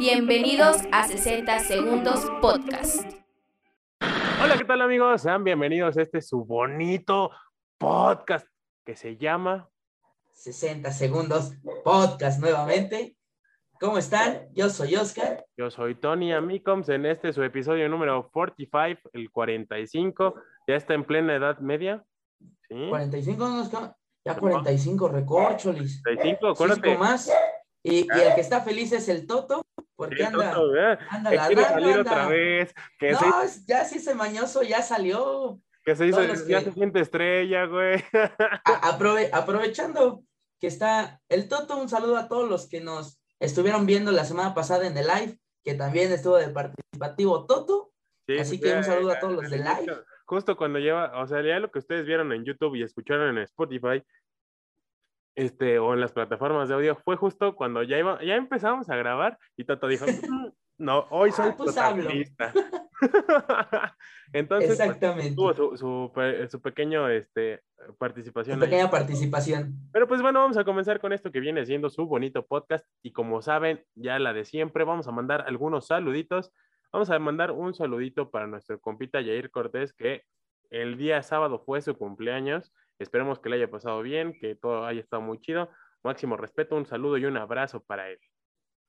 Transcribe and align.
Bienvenidos 0.00 0.78
a 0.92 1.06
60 1.06 1.58
Segundos 1.58 2.24
Podcast. 2.40 3.04
Hola, 4.42 4.56
¿qué 4.56 4.64
tal 4.64 4.80
amigos? 4.80 5.20
Sean 5.20 5.44
bienvenidos 5.44 5.94
a 5.98 6.00
este 6.00 6.22
su 6.22 6.42
bonito 6.46 7.30
podcast 7.76 8.46
que 8.86 8.96
se 8.96 9.18
llama 9.18 9.68
60 10.32 10.90
Segundos 10.92 11.52
Podcast 11.84 12.40
nuevamente. 12.40 13.14
¿Cómo 13.78 13.98
están? 13.98 14.48
Yo 14.54 14.70
soy 14.70 14.96
Oscar. 14.96 15.44
Yo 15.58 15.70
soy 15.70 15.94
Tony 15.96 16.32
Amicoms 16.32 16.88
en 16.88 17.04
este 17.04 17.34
su 17.34 17.42
episodio 17.42 17.86
número 17.90 18.30
45, 18.30 19.10
el 19.12 19.30
45. 19.30 20.34
Ya 20.66 20.76
está 20.76 20.94
en 20.94 21.04
plena 21.04 21.36
edad 21.36 21.58
media. 21.58 22.02
¿Sí? 22.70 22.86
45 22.88 23.48
no 23.50 23.62
está. 23.64 23.94
Ya 24.24 24.34
45 24.34 25.08
recorcholis. 25.08 26.02
45, 26.02 26.48
acuérdate. 26.48 26.96
más. 26.96 27.30
Y, 27.82 28.00
y, 28.00 28.20
el 28.20 28.34
que 28.34 28.40
está 28.40 28.60
feliz 28.60 28.92
es 28.92 29.08
el 29.08 29.26
Toto, 29.26 29.62
porque 30.06 30.24
anda, 30.24 30.98
anda 31.10 31.46
quiere 31.46 31.62
salir 31.64 31.96
anda. 31.96 32.00
otra 32.00 32.28
vez. 32.28 32.74
Que 32.98 33.12
no, 33.12 33.18
se, 33.46 33.64
ya 33.66 33.84
sí 33.84 33.98
ese 33.98 34.14
mañoso 34.14 34.62
ya 34.62 34.82
salió. 34.82 35.60
que 35.84 35.94
se 35.96 36.06
hizo, 36.06 36.22
ya 36.46 36.58
que- 36.60 36.64
se 36.66 36.72
siente 36.72 37.00
estrella, 37.00 37.66
güey. 37.66 38.02
A- 38.64 38.98
aprove- 38.98 39.30
aprovechando 39.32 40.22
que 40.60 40.66
está 40.66 41.20
el 41.28 41.48
Toto, 41.48 41.76
un 41.78 41.88
saludo 41.88 42.16
a 42.16 42.28
todos 42.28 42.48
los 42.48 42.68
que 42.68 42.80
nos 42.80 43.20
estuvieron 43.38 43.86
viendo 43.86 44.10
la 44.12 44.24
semana 44.24 44.54
pasada 44.54 44.86
en 44.86 44.96
el 44.96 45.06
live, 45.06 45.38
que 45.64 45.74
también 45.74 46.10
estuvo 46.12 46.36
de 46.36 46.48
participativo 46.48 47.46
Toto. 47.46 47.92
Sí, 48.26 48.38
Así 48.38 48.60
que 48.60 48.68
un 48.68 48.74
ya, 48.76 48.82
saludo 48.82 49.12
a 49.12 49.18
todos 49.18 49.34
los 49.34 49.50
de 49.50 49.58
live. 49.58 49.96
Justo 50.26 50.56
cuando 50.56 50.78
lleva, 50.78 51.20
o 51.20 51.26
sea, 51.26 51.42
ya 51.42 51.58
lo 51.58 51.70
que 51.72 51.80
ustedes 51.80 52.06
vieron 52.06 52.32
en 52.32 52.44
YouTube 52.44 52.76
y 52.76 52.82
escucharon 52.84 53.36
en 53.36 53.42
Spotify, 53.44 54.02
este, 55.40 55.78
o 55.78 55.94
en 55.94 56.00
las 56.00 56.12
plataformas 56.12 56.68
de 56.68 56.74
audio, 56.74 56.96
fue 57.04 57.16
justo 57.16 57.54
cuando 57.56 57.82
ya 57.82 57.98
iba, 57.98 58.22
ya 58.22 58.36
empezamos 58.36 58.90
a 58.90 58.96
grabar 58.96 59.38
y 59.56 59.64
Toto 59.64 59.86
dijo, 59.88 60.04
"Mm, 60.06 60.48
no, 60.78 61.06
hoy 61.10 61.32
soy 61.32 61.50
Ah, 61.50 61.54
pues 61.56 61.76
hablo". 61.76 62.02
protagonista. 62.04 62.52
Entonces, 64.32 64.68
pues, 64.76 64.80
Exactamente. 64.80 65.34
tuvo 65.34 65.54
su, 65.54 65.76
su, 65.76 66.12
pe- 66.14 66.48
su 66.48 66.60
pequeño, 66.60 67.08
este, 67.08 67.62
participación. 67.98 68.60
Ahí. 68.62 68.68
pequeña 68.68 68.90
participación. 68.90 69.74
Pero 69.92 70.06
pues 70.06 70.22
bueno, 70.22 70.40
vamos 70.40 70.56
a 70.56 70.64
comenzar 70.64 71.00
con 71.00 71.12
esto 71.12 71.32
que 71.32 71.40
viene 71.40 71.64
siendo 71.66 71.90
su 71.90 72.06
bonito 72.06 72.46
podcast. 72.46 72.86
Y 73.02 73.12
como 73.12 73.42
saben, 73.42 73.84
ya 73.94 74.18
la 74.18 74.32
de 74.32 74.44
siempre, 74.44 74.84
vamos 74.84 75.08
a 75.08 75.12
mandar 75.12 75.44
algunos 75.46 75.86
saluditos. 75.86 76.52
Vamos 76.92 77.10
a 77.10 77.18
mandar 77.18 77.50
un 77.52 77.74
saludito 77.74 78.30
para 78.30 78.46
nuestro 78.46 78.80
compita 78.80 79.20
Yair 79.20 79.50
Cortés, 79.50 79.92
que 79.92 80.22
el 80.70 80.96
día 80.96 81.22
sábado 81.22 81.58
fue 81.64 81.80
su 81.80 81.96
cumpleaños. 81.96 82.72
Esperemos 83.00 83.38
que 83.40 83.48
le 83.48 83.56
haya 83.56 83.70
pasado 83.70 84.02
bien, 84.02 84.38
que 84.40 84.54
todo 84.54 84.84
haya 84.86 85.00
estado 85.00 85.22
muy 85.22 85.40
chido. 85.40 85.68
Máximo 86.04 86.36
respeto, 86.36 86.76
un 86.76 86.86
saludo 86.86 87.18
y 87.18 87.24
un 87.24 87.36
abrazo 87.36 87.80
para 87.82 88.08
él. 88.08 88.18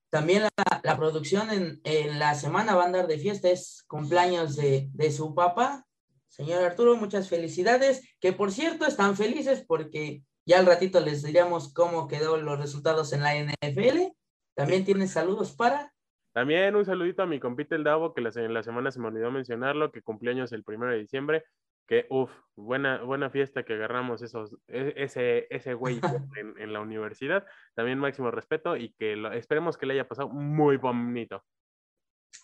También 0.10 0.44
la, 0.44 0.50
la 0.84 0.98
producción 0.98 1.50
en, 1.52 1.80
en 1.86 2.20
la 2.20 2.36
semana 2.36 2.76
va 2.76 2.84
a 2.84 2.86
andar 2.88 3.08
de 3.08 3.18
fiesta, 3.18 3.50
es 3.50 3.84
cumpleaños 3.88 4.56
de, 4.58 4.90
de 4.94 5.12
su 5.12 5.34
papá. 5.34 5.86
Señor 6.28 6.64
Arturo, 6.64 6.96
muchas 6.98 7.30
felicidades, 7.30 8.16
que 8.20 8.34
por 8.34 8.52
cierto 8.52 8.86
están 8.86 9.16
felices 9.16 9.64
porque 9.66 10.24
ya 10.46 10.60
al 10.60 10.66
ratito 10.66 11.00
les 11.00 11.24
diremos 11.24 11.74
cómo 11.74 12.08
quedó 12.08 12.38
los 12.38 12.60
resultados 12.60 13.14
en 13.14 13.22
la 13.22 13.36
NFL. 13.38 14.12
También 14.56 14.84
tiene 14.84 15.08
saludos 15.08 15.54
para 15.56 15.94
También 16.34 16.76
un 16.76 16.86
saludito 16.86 17.24
a 17.24 17.26
mi 17.26 17.40
compita 17.40 17.76
el 17.76 17.84
Davo, 17.86 18.14
que 18.14 18.22
la, 18.22 18.32
se- 18.32 18.48
la 18.50 18.64
semana 18.64 18.92
se 18.92 19.00
me 19.00 19.08
olvidó 19.08 19.32
mencionarlo, 19.32 19.92
que 19.92 20.02
cumpleaños 20.02 20.52
el 20.52 20.64
primero 20.66 20.92
de 20.92 21.00
diciembre. 21.00 21.44
Que, 21.92 22.06
uff, 22.10 22.32
buena, 22.56 23.04
buena 23.04 23.30
fiesta 23.30 23.64
que 23.64 23.74
agarramos 23.74 24.22
esos, 24.22 24.56
e- 24.70 24.94
ese, 24.96 25.46
ese 25.50 25.74
güey 25.74 26.00
en, 26.40 26.58
en 26.58 26.72
la 26.72 26.80
universidad. 26.80 27.46
También 27.76 28.00
máximo 28.00 28.32
respeto 28.32 28.78
y 28.78 28.94
que 28.94 29.18
lo- 29.18 29.34
esperemos 29.34 29.78
que 29.78 29.86
le 29.88 29.96
haya 29.96 30.08
pasado 30.08 30.30
muy 30.30 30.78
bonito. 30.78 31.44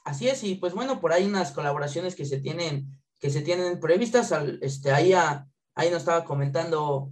Así 0.04 0.28
es, 0.28 0.44
y 0.44 0.56
pues 0.56 0.74
bueno, 0.74 1.00
por 1.00 1.14
ahí 1.14 1.26
unas 1.26 1.54
colaboraciones 1.54 2.14
que 2.18 2.26
se 2.26 2.42
tienen, 2.42 2.88
que 3.22 3.30
se 3.30 3.42
tienen 3.42 3.80
previstas. 3.80 4.34
Al, 4.34 4.60
este, 4.62 4.92
ahí, 4.92 5.14
a- 5.14 5.46
ahí 5.76 5.90
nos 5.92 6.00
estaba 6.00 6.26
comentando 6.26 7.10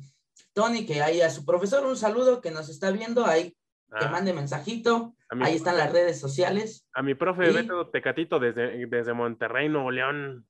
Tony 0.51 0.85
que 0.85 1.01
ahí 1.01 1.21
a 1.21 1.29
su 1.29 1.45
profesor 1.45 1.85
un 1.85 1.95
saludo 1.95 2.41
que 2.41 2.51
nos 2.51 2.67
está 2.67 2.91
viendo, 2.91 3.25
ahí 3.25 3.51
que 3.97 4.05
Ah, 4.07 4.09
mande 4.09 4.33
mensajito. 4.33 5.15
Ahí 5.29 5.55
están 5.55 5.77
las 5.77 5.93
redes 5.93 6.19
sociales. 6.19 6.85
A 6.93 7.01
mi 7.01 7.15
profe 7.15 7.49
Y- 7.49 7.53
Beto 7.53 7.87
Tecatito 7.91 8.39
desde, 8.39 8.85
desde 8.87 9.13
Monterrey, 9.13 9.69
Nuevo 9.69 9.89
León. 9.91 10.45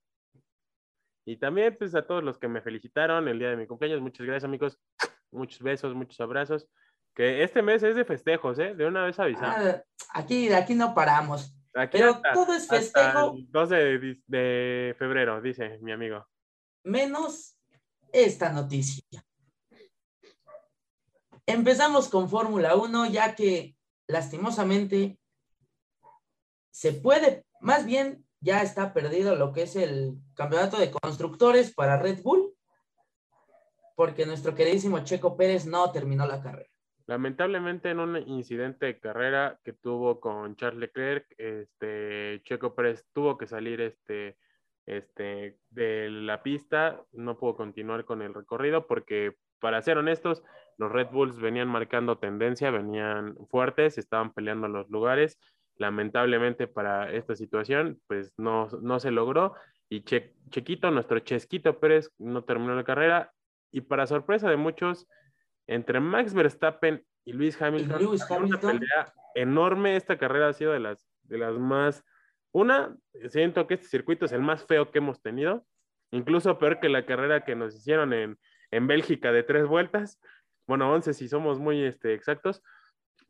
Y 1.25 1.37
también 1.37 1.75
pues 1.77 1.95
a 1.95 2.05
todos 2.05 2.23
los 2.23 2.37
que 2.37 2.47
me 2.47 2.61
felicitaron 2.61 3.27
el 3.27 3.39
día 3.39 3.49
de 3.49 3.57
mi 3.57 3.65
cumpleaños. 3.67 4.01
Muchas 4.01 4.25
gracias 4.25 4.43
amigos. 4.43 4.79
Muchos 5.31 5.59
besos, 5.61 5.93
muchos 5.95 6.19
abrazos. 6.21 6.69
Que 7.15 7.43
este 7.43 7.61
mes 7.61 7.81
es 7.83 7.95
de 7.95 8.05
festejos, 8.05 8.59
¿eh? 8.59 8.75
De 8.75 8.85
una 8.85 9.05
vez 9.05 9.17
avisamos. 9.19 9.55
Ah, 9.57 9.83
aquí, 10.13 10.51
aquí 10.53 10.75
no 10.75 10.93
paramos. 10.93 11.57
Aquí 11.73 11.97
Pero 11.97 12.11
hasta- 12.11 12.33
todo 12.33 12.53
es 12.53 12.67
festejo, 12.67 13.33
el 13.37 13.51
12 13.51 13.75
de, 13.75 14.21
de 14.27 14.95
febrero, 14.97 15.41
dice 15.41 15.77
mi 15.81 15.91
amigo. 15.91 16.25
menos 16.83 17.57
esta 18.13 18.51
noticia. 18.51 19.03
Empezamos 21.45 22.09
con 22.09 22.29
Fórmula 22.29 22.75
1, 22.75 23.07
ya 23.07 23.35
que 23.35 23.75
lastimosamente 24.07 25.19
se 26.71 26.93
puede, 26.93 27.45
más 27.61 27.85
bien 27.85 28.24
ya 28.45 28.61
está 28.61 28.93
perdido 28.93 29.35
lo 29.35 29.51
que 29.51 29.63
es 29.63 29.75
el 29.75 30.13
campeonato 30.35 30.77
de 30.77 30.91
constructores 30.91 31.73
para 31.73 31.97
Red 31.97 32.21
Bull, 32.21 32.53
porque 33.95 34.27
nuestro 34.27 34.53
queridísimo 34.53 34.99
Checo 34.99 35.35
Pérez 35.35 35.65
no 35.65 35.91
terminó 35.91 36.27
la 36.27 36.41
carrera. 36.41 36.69
Lamentablemente 37.07 37.89
en 37.89 37.99
un 37.99 38.17
incidente 38.27 38.85
de 38.85 38.99
carrera 38.99 39.59
que 39.63 39.73
tuvo 39.73 40.19
con 40.19 40.55
Charles 40.55 40.79
Leclerc, 40.79 41.25
este 41.37 42.41
Checo 42.43 42.75
Pérez 42.75 43.05
tuvo 43.13 43.35
que 43.35 43.47
salir 43.47 43.81
este, 43.81 44.37
este, 44.85 45.57
de 45.71 46.09
la 46.11 46.43
pista, 46.43 47.01
no 47.13 47.39
pudo 47.39 47.55
continuar 47.55 48.05
con 48.05 48.21
el 48.21 48.33
recorrido 48.33 48.85
porque, 48.85 49.35
para 49.59 49.81
ser 49.81 49.97
honestos, 49.97 50.43
los 50.77 50.91
Red 50.91 51.07
Bulls 51.07 51.39
venían 51.39 51.67
marcando 51.67 52.19
tendencia, 52.19 52.69
venían 52.69 53.35
fuertes, 53.49 53.97
estaban 53.97 54.33
peleando 54.33 54.67
los 54.67 54.89
lugares. 54.89 55.39
Lamentablemente 55.77 56.67
para 56.67 57.11
esta 57.11 57.35
situación, 57.35 57.99
pues 58.07 58.33
no, 58.37 58.67
no 58.81 58.99
se 58.99 59.11
logró 59.11 59.55
y 59.89 60.01
Che- 60.03 60.33
Chequito, 60.49 60.89
nuestro 60.89 61.19
Chesquito 61.19 61.79
Pérez, 61.79 62.09
no 62.17 62.43
terminó 62.43 62.75
la 62.75 62.83
carrera 62.83 63.31
y 63.71 63.81
para 63.81 64.07
sorpresa 64.07 64.49
de 64.49 64.55
muchos, 64.55 65.07
entre 65.67 65.99
Max 65.99 66.33
Verstappen 66.33 67.03
y 67.25 67.33
Luis 67.33 67.61
Hamilton, 67.61 68.01
Lewis 68.01 68.21
ha 68.21 68.27
sido 68.27 68.37
una 68.39 68.45
Hamilton. 68.47 68.79
pelea 68.79 69.13
enorme. 69.35 69.95
Esta 69.97 70.17
carrera 70.17 70.49
ha 70.49 70.53
sido 70.53 70.71
de 70.71 70.79
las, 70.79 71.05
de 71.23 71.37
las 71.39 71.57
más. 71.57 72.03
Una, 72.53 72.95
siento 73.29 73.67
que 73.67 73.73
este 73.73 73.87
circuito 73.87 74.25
es 74.25 74.31
el 74.31 74.41
más 74.41 74.65
feo 74.65 74.91
que 74.91 74.99
hemos 74.99 75.21
tenido, 75.21 75.65
incluso 76.11 76.57
peor 76.57 76.79
que 76.79 76.87
la 76.87 77.05
carrera 77.05 77.43
que 77.43 77.55
nos 77.55 77.75
hicieron 77.75 78.13
en, 78.13 78.37
en 78.71 78.87
Bélgica 78.87 79.31
de 79.33 79.43
tres 79.43 79.67
vueltas. 79.67 80.21
Bueno, 80.67 80.91
once 80.91 81.13
si 81.13 81.27
somos 81.27 81.59
muy 81.59 81.83
este, 81.83 82.13
exactos. 82.13 82.63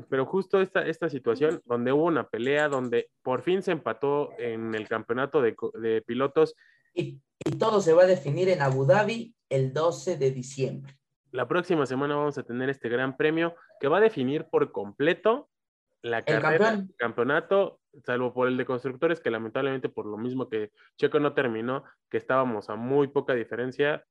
Pero 0.10 0.26
justo 0.26 0.62
esta, 0.62 0.86
esta 0.86 1.10
situación 1.10 1.62
donde 1.66 1.92
hubo 1.92 2.06
una 2.06 2.28
pelea, 2.28 2.68
donde 2.68 3.10
por 3.22 3.44
fin 3.44 3.62
se 3.62 3.72
empató 3.72 4.32
en 4.38 4.76
el 4.76 4.88
campeonato 4.88 5.42
de, 5.42 5.56
de 5.80 6.02
pilotos 6.02 6.56
Y, 6.94 7.22
y 7.46 7.52
todo 7.58 7.82
se 7.82 7.94
va 7.94 8.04
a 8.04 8.08
definir 8.08 8.50
en 8.50 8.62
Abu 8.62 8.86
Dhabi 8.86 9.34
el 9.50 9.74
12 9.74 10.18
de 10.18 10.32
diciembre. 10.32 10.98
La 11.32 11.48
próxima 11.48 11.86
semana 11.86 12.16
vamos 12.16 12.38
a 12.38 12.44
tener 12.44 12.70
este 12.70 12.90
gran 12.90 13.18
premio 13.18 13.56
que 13.80 13.88
va 13.88 13.98
a 13.98 14.02
definir 14.02 14.46
por 14.46 14.72
completo 14.72 15.50
la 16.02 16.22
carrera, 16.24 16.58
campeón. 16.60 16.88
el 16.90 16.96
campeonato, 16.98 17.80
salvo 18.06 18.34
por 18.34 18.48
el 18.48 18.58
de 18.58 18.66
constructores, 18.66 19.20
que 19.20 19.32
lamentablemente 19.32 19.90
por 19.90 20.06
lo 20.06 20.18
mismo 20.18 20.48
que 20.48 20.72
Checo 20.98 21.20
no 21.20 21.34
terminó, 21.34 21.84
que 22.10 22.18
estábamos 22.18 22.70
a 22.70 22.76
muy 22.76 23.08
poca 23.08 23.34
diferencia, 23.34 24.06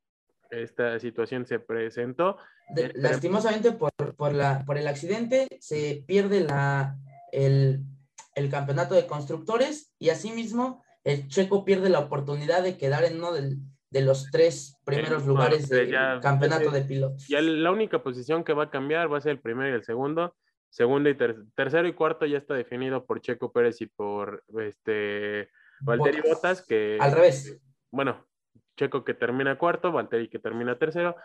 esta 0.51 0.99
situación 0.99 1.47
se 1.47 1.59
presentó. 1.59 2.37
De- 2.75 2.87
Esperemos- 2.87 3.03
lastimosamente 3.11 3.73
por, 3.73 3.91
por, 4.17 4.35
la, 4.35 4.65
por 4.65 4.79
el 4.79 4.87
accidente 4.89 5.49
se 5.61 6.05
pierde 6.07 6.41
la, 6.41 6.97
el, 7.33 7.81
el 8.35 8.51
campeonato 8.51 8.95
de 8.95 9.07
constructores 9.07 9.93
y 9.99 10.11
asimismo 10.11 10.83
el 11.05 11.29
checo 11.29 11.65
pierde 11.65 11.89
la 11.91 11.99
oportunidad 12.01 12.63
de 12.63 12.77
quedar 12.79 13.05
en 13.05 13.17
uno 13.19 13.33
del- 13.33 13.59
de 13.91 14.01
los 14.01 14.29
tres 14.33 14.77
primeros 14.85 15.23
Sí, 15.23 15.29
lugares 15.29 15.71
no, 15.71 15.77
del 15.77 15.91
ya- 15.91 16.19
campeonato 16.21 16.71
de 16.73 16.81
pilotos. 16.83 17.29
Ya 17.29 17.41
la 17.41 17.71
única 17.71 18.03
posición 18.03 18.43
que 18.43 18.53
va 18.53 18.65
a 18.65 18.71
cambiar 18.71 19.13
va 19.13 19.19
a 19.19 19.21
ser 19.21 19.33
el 19.33 19.41
primero 19.41 19.71
y 19.71 19.73
el 19.75 19.85
segundo. 19.85 20.35
Segundo 20.69 21.09
y 21.09 21.15
ter- 21.17 21.45
tercero 21.55 21.87
y 21.87 21.93
cuarto 21.93 22.27
ya 22.27 22.39
está 22.39 22.55
definido 22.55 23.05
por 23.07 23.21
Checo 23.21 23.53
Pérez 23.53 23.81
y 23.81 23.87
por 23.87 24.43
este 24.61 25.49
Valtteri 25.83 26.17
Bottas. 26.23 26.33
Bottas, 26.35 26.67
que 26.67 26.99
Al 27.01 27.13
revés. 27.13 27.61
bueno, 27.93 28.27
Checo 28.77 29.05
que 29.05 29.15
termina 29.15 29.59
cuarto, 29.59 29.93
Valtteri 29.93 30.29
que 30.29 30.39
termina 30.39 30.79
tercero, 30.79 31.17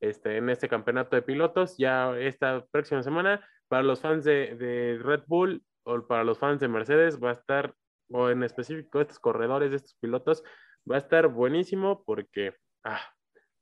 este, 0.00 0.36
en 0.36 0.50
este 0.50 0.68
campeonato 0.68 1.16
de 1.16 1.22
pilotos, 1.22 1.76
ya 1.76 2.16
esta 2.18 2.64
próxima 2.70 3.02
semana, 3.02 3.46
para 3.68 3.82
los 3.82 4.00
fans 4.00 4.24
de, 4.24 4.98
Red 5.02 5.22
Bull 5.26 5.62
o 5.84 6.06
para 6.06 6.24
los 6.24 6.38
fans 6.38 6.60
de 6.60 6.68
Mercedes, 6.68 7.22
va 7.22 7.30
a 7.30 7.32
estar, 7.32 7.74
o 8.10 8.30
en 8.30 8.42
específico 8.42 9.00
estos 9.00 9.18
corredores, 9.18 9.72
estos 9.72 9.94
pilotos, 9.94 10.44
va 10.90 10.96
a 10.96 10.98
estar 10.98 11.28
buenísimo 11.28 12.02
porque 12.04 12.54
ah, 12.84 13.00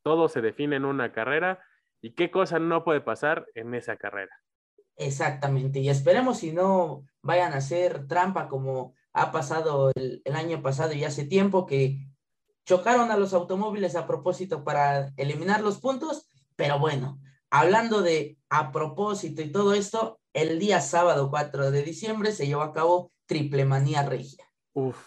todo 0.02 0.28
se 0.28 0.40
define 0.40 0.76
en 0.76 0.84
una 0.84 1.12
carrera 1.12 1.64
y 2.02 2.14
qué 2.14 2.30
cosa 2.30 2.58
no 2.58 2.84
puede 2.84 3.00
pasar 3.00 3.46
en 3.54 3.74
esa 3.74 3.96
carrera. 3.96 4.32
Exactamente. 4.96 5.80
Y 5.80 5.88
esperemos 5.88 6.38
si 6.38 6.52
no 6.52 7.04
vayan 7.22 7.52
a 7.52 7.58
hacer 7.58 8.06
trampa 8.06 8.48
como 8.48 8.94
ha 9.12 9.32
pasado 9.32 9.92
el 9.94 10.36
año 10.36 10.62
pasado 10.62 10.92
y 10.92 11.04
hace 11.04 11.24
tiempo 11.24 11.66
que 11.66 12.06
chocaron 12.66 13.10
a 13.10 13.16
los 13.16 13.32
automóviles 13.32 13.94
a 13.94 14.06
propósito 14.06 14.64
para 14.64 15.12
eliminar 15.16 15.62
los 15.62 15.78
puntos, 15.78 16.28
pero 16.56 16.78
bueno, 16.78 17.18
hablando 17.48 18.02
de 18.02 18.36
a 18.50 18.72
propósito 18.72 19.40
y 19.40 19.52
todo 19.52 19.72
esto, 19.72 20.20
el 20.34 20.58
día 20.58 20.80
sábado 20.80 21.30
4 21.30 21.70
de 21.70 21.82
diciembre 21.82 22.32
se 22.32 22.46
llevó 22.46 22.62
a 22.62 22.72
cabo 22.72 23.12
Triple 23.26 23.64
Manía 23.64 24.02
Regia. 24.02 24.44
Uf, 24.72 24.98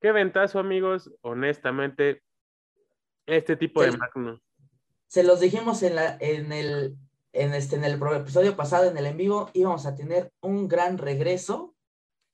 qué 0.00 0.10
ventazo, 0.10 0.58
amigos. 0.58 1.12
Honestamente, 1.20 2.22
este 3.26 3.56
tipo 3.56 3.82
de 3.82 3.92
magno. 3.92 4.40
Se 5.06 5.22
los 5.22 5.38
dijimos 5.40 5.82
en, 5.82 5.96
la, 5.96 6.16
en, 6.18 6.50
el, 6.50 6.96
en, 7.32 7.54
este, 7.54 7.76
en 7.76 7.84
el 7.84 8.00
episodio 8.14 8.56
pasado, 8.56 8.90
en 8.90 8.96
el 8.96 9.06
en 9.06 9.16
vivo, 9.18 9.50
íbamos 9.52 9.86
a 9.86 9.94
tener 9.94 10.32
un 10.40 10.66
gran 10.66 10.96
regreso. 10.98 11.76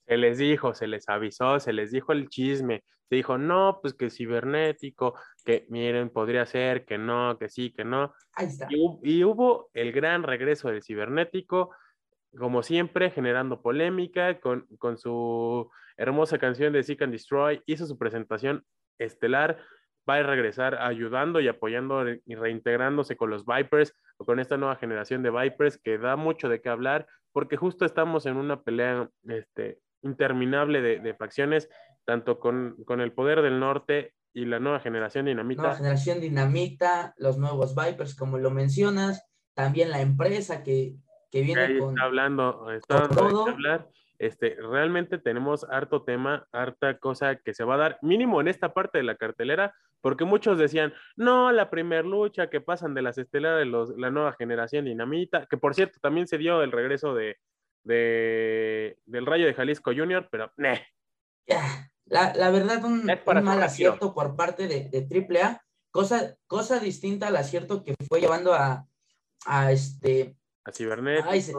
Se 0.06 0.16
les 0.16 0.38
dijo, 0.38 0.74
se 0.74 0.86
les 0.86 1.08
avisó, 1.08 1.58
se 1.58 1.72
les 1.72 1.90
dijo 1.90 2.12
el 2.12 2.28
chisme. 2.28 2.84
Se 3.12 3.16
dijo, 3.16 3.36
no, 3.36 3.78
pues 3.82 3.92
que 3.92 4.08
cibernético, 4.08 5.12
que 5.44 5.66
miren, 5.68 6.08
podría 6.08 6.46
ser, 6.46 6.86
que 6.86 6.96
no, 6.96 7.36
que 7.36 7.50
sí, 7.50 7.70
que 7.70 7.84
no. 7.84 8.14
Ahí 8.32 8.46
está. 8.46 8.68
Y, 8.70 9.00
y 9.02 9.22
hubo 9.22 9.68
el 9.74 9.92
gran 9.92 10.22
regreso 10.22 10.68
del 10.68 10.82
cibernético, 10.82 11.76
como 12.38 12.62
siempre, 12.62 13.10
generando 13.10 13.60
polémica 13.60 14.40
con, 14.40 14.66
con 14.78 14.96
su 14.96 15.70
hermosa 15.98 16.38
canción 16.38 16.72
de 16.72 16.82
Seek 16.84 17.02
and 17.02 17.12
Destroy. 17.12 17.62
Hizo 17.66 17.84
su 17.84 17.98
presentación 17.98 18.64
estelar. 18.96 19.58
Va 20.08 20.14
a 20.14 20.22
regresar 20.22 20.76
ayudando 20.76 21.38
y 21.40 21.48
apoyando 21.48 22.08
y 22.08 22.34
reintegrándose 22.34 23.18
con 23.18 23.28
los 23.28 23.44
Vipers 23.44 23.94
o 24.16 24.24
con 24.24 24.40
esta 24.40 24.56
nueva 24.56 24.76
generación 24.76 25.22
de 25.22 25.30
Vipers 25.30 25.76
que 25.76 25.98
da 25.98 26.16
mucho 26.16 26.48
de 26.48 26.62
qué 26.62 26.70
hablar 26.70 27.06
porque 27.30 27.58
justo 27.58 27.84
estamos 27.84 28.24
en 28.24 28.38
una 28.38 28.62
pelea 28.62 29.10
este, 29.28 29.80
interminable 30.00 30.80
de, 30.80 30.98
de 30.98 31.14
facciones, 31.14 31.68
tanto 32.04 32.38
con, 32.38 32.76
con 32.84 33.00
el 33.00 33.12
poder 33.12 33.42
del 33.42 33.60
norte 33.60 34.14
y 34.34 34.44
la 34.44 34.58
nueva 34.58 34.80
generación 34.80 35.26
dinamita. 35.26 35.62
Nueva 35.62 35.76
generación 35.76 36.20
Dinamita, 36.20 37.14
los 37.18 37.38
nuevos 37.38 37.74
Vipers, 37.74 38.14
como 38.14 38.38
lo 38.38 38.50
mencionas, 38.50 39.28
también 39.54 39.90
la 39.90 40.00
empresa 40.00 40.62
que, 40.62 40.96
que 41.30 41.42
viene 41.42 41.62
ahí 41.62 41.78
con... 41.78 41.90
está 41.90 42.04
hablando, 42.04 42.70
está 42.70 43.08
dando 43.08 43.46
hablar. 43.46 43.88
Este, 44.18 44.54
realmente 44.54 45.18
tenemos 45.18 45.66
harto 45.68 46.04
tema, 46.04 46.46
harta 46.52 46.98
cosa 46.98 47.36
que 47.36 47.54
se 47.54 47.64
va 47.64 47.74
a 47.74 47.78
dar, 47.78 47.98
mínimo 48.02 48.40
en 48.40 48.46
esta 48.46 48.72
parte 48.72 48.98
de 48.98 49.04
la 49.04 49.16
cartelera, 49.16 49.74
porque 50.00 50.24
muchos 50.24 50.58
decían, 50.58 50.94
no, 51.16 51.50
la 51.50 51.70
primer 51.70 52.04
lucha 52.04 52.48
que 52.48 52.60
pasan 52.60 52.94
de 52.94 53.02
las 53.02 53.18
estelares 53.18 53.58
de 53.58 53.70
los, 53.70 53.90
la 53.98 54.10
nueva 54.10 54.32
generación 54.34 54.84
dinamita, 54.84 55.46
que 55.46 55.56
por 55.56 55.74
cierto 55.74 55.98
también 56.00 56.28
se 56.28 56.38
dio 56.38 56.62
el 56.62 56.70
regreso 56.70 57.14
de, 57.14 57.36
de 57.82 58.96
del 59.06 59.26
Rayo 59.26 59.46
de 59.46 59.54
Jalisco 59.54 59.92
Junior, 59.92 60.28
pero 60.30 60.52
neh, 60.56 60.86
Ya, 61.48 61.91
La, 62.06 62.34
la 62.34 62.50
verdad, 62.50 62.84
un, 62.84 63.04
mal 63.42 63.62
acierto 63.62 64.12
por 64.14 64.36
parte 64.36 64.68
de, 64.68 64.88
de 64.88 65.06
AAA, 65.40 65.62
cosa, 65.90 66.36
cosa 66.46 66.78
distinta 66.78 67.28
al 67.28 67.36
acierto 67.36 67.84
que 67.84 67.94
fue 68.08 68.20
llevando 68.20 68.52
a, 68.54 68.86
a 69.46 69.72
este, 69.72 70.36
a 70.64 70.72
cibernético, 70.72 71.28
Ay, 71.30 71.40
se- 71.42 71.54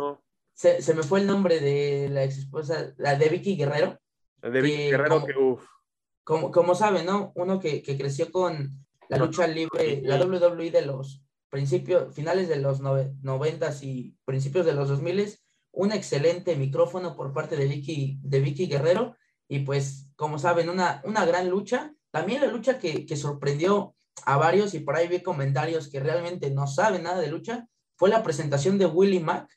se, 0.53 0.81
se 0.81 0.93
me 0.93 1.03
fue 1.03 1.21
el 1.21 1.27
nombre 1.27 1.59
de 1.59 2.09
la 2.09 2.23
ex 2.23 2.37
esposa, 2.37 2.93
la 2.97 3.15
de 3.15 3.29
Vicky 3.29 3.55
Guerrero, 3.55 3.97
de 4.41 4.61
Vicky 4.61 4.77
que 4.77 4.89
Guerrero, 4.91 5.09
como- 5.15 5.25
que 5.25 5.37
uff, 5.37 5.65
como, 6.23 6.51
como 6.51 6.75
saben, 6.75 7.05
¿no? 7.05 7.31
Uno 7.35 7.59
que, 7.59 7.81
que 7.81 7.97
creció 7.97 8.31
con 8.31 8.85
la 9.09 9.17
No, 9.17 9.25
lucha 9.25 9.47
libre, 9.47 10.01
la 10.03 10.17
WWE 10.23 10.71
de 10.71 10.83
los 10.85 11.21
principios, 11.49 12.13
finales 12.13 12.47
de 12.47 12.57
los 12.57 12.81
nove- 12.81 13.15
noventas 13.21 13.83
y 13.83 14.15
principios 14.25 14.65
de 14.65 14.73
los 14.73 14.87
dos 14.89 15.01
miles, 15.01 15.43
un 15.71 15.91
excelente 15.91 16.55
micrófono 16.55 17.15
por 17.15 17.33
parte 17.33 17.55
de 17.57 17.65
Vicky, 17.67 18.19
de 18.21 18.39
Vicky 18.39 18.67
Guerrero, 18.67 19.15
y 19.47 19.59
pues, 19.59 20.11
como 20.15 20.39
saben, 20.39 20.69
una, 20.69 21.01
una 21.05 21.25
gran 21.25 21.49
lucha, 21.49 21.93
también 22.11 22.41
la 22.41 22.47
lucha 22.47 22.79
que, 22.79 23.05
que 23.05 23.15
sorprendió 23.15 23.95
a 24.25 24.37
varios, 24.37 24.73
y 24.73 24.79
por 24.79 24.95
ahí 24.95 25.07
vi 25.07 25.21
comentarios 25.21 25.89
que 25.89 25.99
realmente 25.99 26.49
no 26.51 26.67
saben 26.67 27.03
nada 27.03 27.19
de 27.19 27.27
lucha, 27.27 27.67
fue 27.97 28.09
la 28.09 28.23
presentación 28.23 28.77
de 28.77 28.85
Willie 28.85 29.19
Mack, 29.19 29.49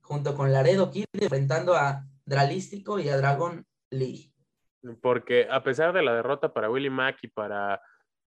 junto 0.00 0.34
con 0.34 0.52
Laredo 0.52 0.90
Kid, 0.90 1.04
enfrentando 1.12 1.74
a 1.74 2.04
Dralístico 2.24 2.98
y 2.98 3.08
a 3.08 3.16
Dragon 3.16 3.64
Lee. 3.90 4.32
porque 5.02 5.46
a 5.50 5.62
pesar 5.62 5.92
de 5.92 6.02
la 6.02 6.14
derrota 6.14 6.52
para 6.52 6.70
Willie 6.70 6.90
Mack 6.90 7.18
y 7.22 7.28
para, 7.28 7.80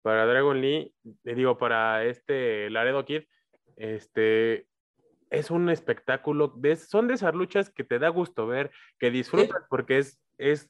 para 0.01 0.25
Dragon 0.25 0.59
Lee, 0.59 0.94
eh, 1.24 1.36
digo, 1.36 1.57
para 1.57 2.03
este 2.06 2.69
Laredo 2.69 3.06
Kid, 3.06 3.24
este 3.77 4.68
es 5.30 5.50
un 5.50 5.69
espectáculo, 5.69 6.53
de, 6.57 6.75
son 6.75 7.07
de 7.07 7.13
esas 7.13 7.33
luchas 7.33 7.69
que 7.69 7.83
te 7.83 8.00
da 8.00 8.09
gusto 8.09 8.48
ver, 8.48 8.69
que 9.00 9.12
disfrutas 9.12 9.63
porque 9.69 10.00
es, 10.00 10.19
es 10.38 10.69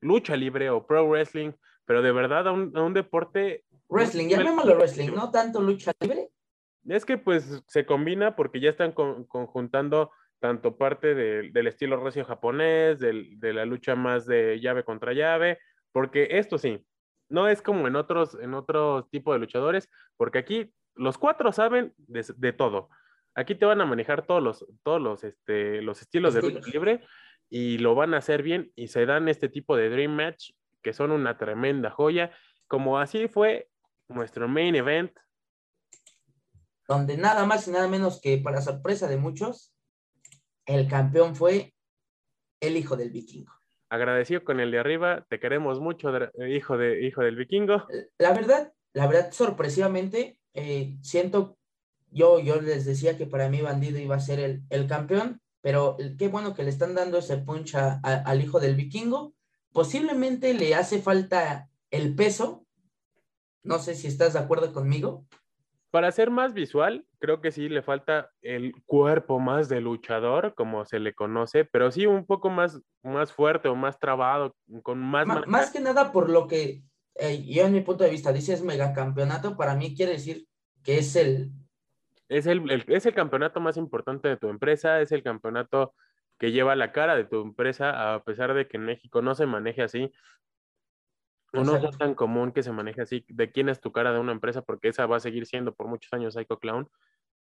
lucha 0.00 0.36
libre 0.36 0.70
o 0.70 0.86
pro 0.86 1.04
wrestling, 1.08 1.52
pero 1.84 2.02
de 2.02 2.12
verdad 2.12 2.48
a 2.48 2.52
un, 2.52 2.76
a 2.76 2.82
un 2.82 2.94
deporte 2.94 3.64
Wrestling, 3.88 4.28
llamémoslo 4.28 4.76
wrestling, 4.76 5.10
no 5.12 5.30
tanto 5.30 5.60
lucha 5.60 5.92
libre. 6.00 6.30
Es 6.86 7.04
que 7.04 7.18
pues 7.18 7.62
se 7.66 7.84
combina 7.84 8.36
porque 8.36 8.60
ya 8.60 8.70
están 8.70 8.92
con- 8.92 9.24
conjuntando 9.24 10.12
tanto 10.38 10.76
parte 10.78 11.14
de- 11.14 11.50
del 11.50 11.66
estilo 11.66 12.02
recio 12.02 12.24
japonés, 12.24 12.98
del- 13.00 13.38
de 13.40 13.52
la 13.52 13.64
lucha 13.66 13.96
más 13.96 14.26
de 14.26 14.58
llave 14.60 14.84
contra 14.84 15.12
llave, 15.12 15.58
porque 15.92 16.28
esto 16.38 16.56
sí, 16.56 16.86
no 17.28 17.48
es 17.48 17.60
como 17.62 17.86
en 17.88 17.96
otros, 17.96 18.38
en 18.40 18.54
otro 18.54 19.06
tipo 19.10 19.32
de 19.32 19.40
luchadores, 19.40 19.90
porque 20.16 20.38
aquí 20.38 20.72
los 20.94 21.18
cuatro 21.18 21.52
saben 21.52 21.92
de, 21.98 22.24
de 22.36 22.52
todo. 22.52 22.88
Aquí 23.34 23.54
te 23.54 23.66
van 23.66 23.80
a 23.80 23.86
manejar 23.86 24.24
todos 24.26 24.42
los, 24.42 24.66
todos 24.82 25.00
los, 25.00 25.22
este, 25.24 25.82
los 25.82 26.00
estilos 26.00 26.32
de 26.34 26.42
lucha 26.42 26.58
Estilos. 26.60 26.74
libre 26.74 27.06
y 27.50 27.78
lo 27.78 27.94
van 27.94 28.14
a 28.14 28.18
hacer 28.18 28.42
bien 28.42 28.72
y 28.76 28.88
se 28.88 29.04
dan 29.04 29.28
este 29.28 29.48
tipo 29.48 29.76
de 29.76 29.90
Dream 29.90 30.12
Match 30.14 30.52
que 30.82 30.92
son 30.94 31.10
una 31.10 31.36
tremenda 31.36 31.90
joya, 31.90 32.30
como 32.66 32.98
así 32.98 33.28
fue 33.28 33.68
nuestro 34.08 34.48
main 34.48 34.74
event 34.76 35.12
donde 36.88 37.16
nada 37.16 37.44
más 37.46 37.68
y 37.68 37.70
nada 37.70 37.86
menos 37.88 38.20
que 38.20 38.38
para 38.38 38.60
sorpresa 38.62 39.06
de 39.06 39.16
muchos, 39.16 39.72
el 40.66 40.88
campeón 40.88 41.36
fue 41.36 41.74
el 42.60 42.76
hijo 42.76 42.96
del 42.96 43.10
vikingo. 43.10 43.52
agradecido 43.88 44.44
con 44.44 44.60
el 44.60 44.70
de 44.70 44.78
arriba, 44.78 45.24
te 45.28 45.38
queremos 45.40 45.80
mucho, 45.80 46.10
dra- 46.10 46.30
hijo, 46.48 46.76
de, 46.78 47.04
hijo 47.06 47.22
del 47.22 47.36
vikingo. 47.36 47.86
La 48.18 48.32
verdad, 48.32 48.72
la 48.92 49.06
verdad, 49.06 49.32
sorpresivamente, 49.32 50.38
eh, 50.54 50.96
siento, 51.02 51.58
yo, 52.10 52.40
yo 52.40 52.60
les 52.60 52.84
decía 52.84 53.16
que 53.16 53.26
para 53.26 53.48
mí 53.48 53.62
Bandido 53.62 53.98
iba 53.98 54.16
a 54.16 54.20
ser 54.20 54.40
el, 54.40 54.62
el 54.70 54.86
campeón, 54.86 55.40
pero 55.60 55.96
qué 56.18 56.28
bueno 56.28 56.54
que 56.54 56.62
le 56.62 56.70
están 56.70 56.94
dando 56.94 57.18
ese 57.18 57.36
punch 57.38 57.74
a- 57.74 58.00
a- 58.02 58.22
al 58.22 58.42
hijo 58.42 58.60
del 58.60 58.76
vikingo. 58.76 59.34
Posiblemente 59.72 60.54
le 60.54 60.74
hace 60.74 61.00
falta 61.00 61.68
el 61.90 62.14
peso. 62.14 62.66
No 63.62 63.78
sé 63.78 63.94
si 63.94 64.06
estás 64.08 64.32
de 64.32 64.38
acuerdo 64.38 64.72
conmigo. 64.72 65.26
Para 65.90 66.12
ser 66.12 66.30
más 66.30 66.54
visual, 66.54 67.04
creo 67.18 67.40
que 67.40 67.50
sí 67.50 67.68
le 67.68 67.82
falta 67.82 68.30
el 68.42 68.72
cuerpo 68.86 69.40
más 69.40 69.68
de 69.68 69.80
luchador, 69.80 70.54
como 70.54 70.84
se 70.84 71.00
le 71.00 71.14
conoce, 71.14 71.64
pero 71.64 71.90
sí 71.90 72.06
un 72.06 72.24
poco 72.26 72.48
más, 72.48 72.80
más 73.02 73.32
fuerte 73.32 73.68
o 73.68 73.74
más 73.74 73.98
trabado, 73.98 74.54
con 74.82 75.00
más... 75.00 75.26
Marca. 75.26 75.50
más 75.50 75.70
que 75.70 75.80
nada 75.80 76.12
por 76.12 76.30
lo 76.30 76.46
que 76.46 76.84
eh, 77.16 77.44
yo 77.44 77.64
en 77.66 77.72
mi 77.72 77.80
punto 77.80 78.04
de 78.04 78.10
vista 78.10 78.32
dices 78.32 78.62
megacampeonato, 78.62 79.56
para 79.56 79.74
mí 79.74 79.94
quiere 79.96 80.12
decir 80.12 80.46
que 80.84 80.98
es 80.98 81.16
el, 81.16 81.50
Es 82.30 82.46
el, 82.46 82.70
el- 82.70 82.84
es 82.86 83.04
el 83.06 83.12
campeonato 83.14 83.60
más 83.60 83.76
importante 83.76 84.28
de 84.28 84.36
tu 84.36 84.48
empresa, 84.48 85.00
es 85.00 85.10
el 85.12 85.22
campeonato 85.22 85.94
que 86.38 86.52
lleva 86.52 86.76
la 86.76 86.92
cara 86.92 87.16
de 87.16 87.24
tu 87.24 87.42
empresa, 87.42 88.14
a 88.14 88.22
pesar 88.24 88.54
de 88.54 88.66
que 88.68 88.76
en 88.76 88.84
México 88.84 89.20
no 89.20 89.34
se 89.34 89.46
maneje 89.46 89.82
así, 89.82 90.12
o 91.52 91.64
no 91.64 91.72
es 91.72 91.78
Exacto. 91.82 91.98
tan 91.98 92.14
común 92.14 92.52
que 92.52 92.62
se 92.62 92.70
maneje 92.70 93.02
así, 93.02 93.24
de 93.28 93.50
quién 93.50 93.68
es 93.68 93.80
tu 93.80 93.90
cara 93.90 94.12
de 94.12 94.20
una 94.20 94.30
empresa, 94.32 94.62
porque 94.62 94.88
esa 94.88 95.06
va 95.06 95.16
a 95.16 95.20
seguir 95.20 95.44
siendo 95.46 95.74
por 95.74 95.88
muchos 95.88 96.12
años 96.12 96.34
Psycho 96.34 96.58
Clown. 96.60 96.88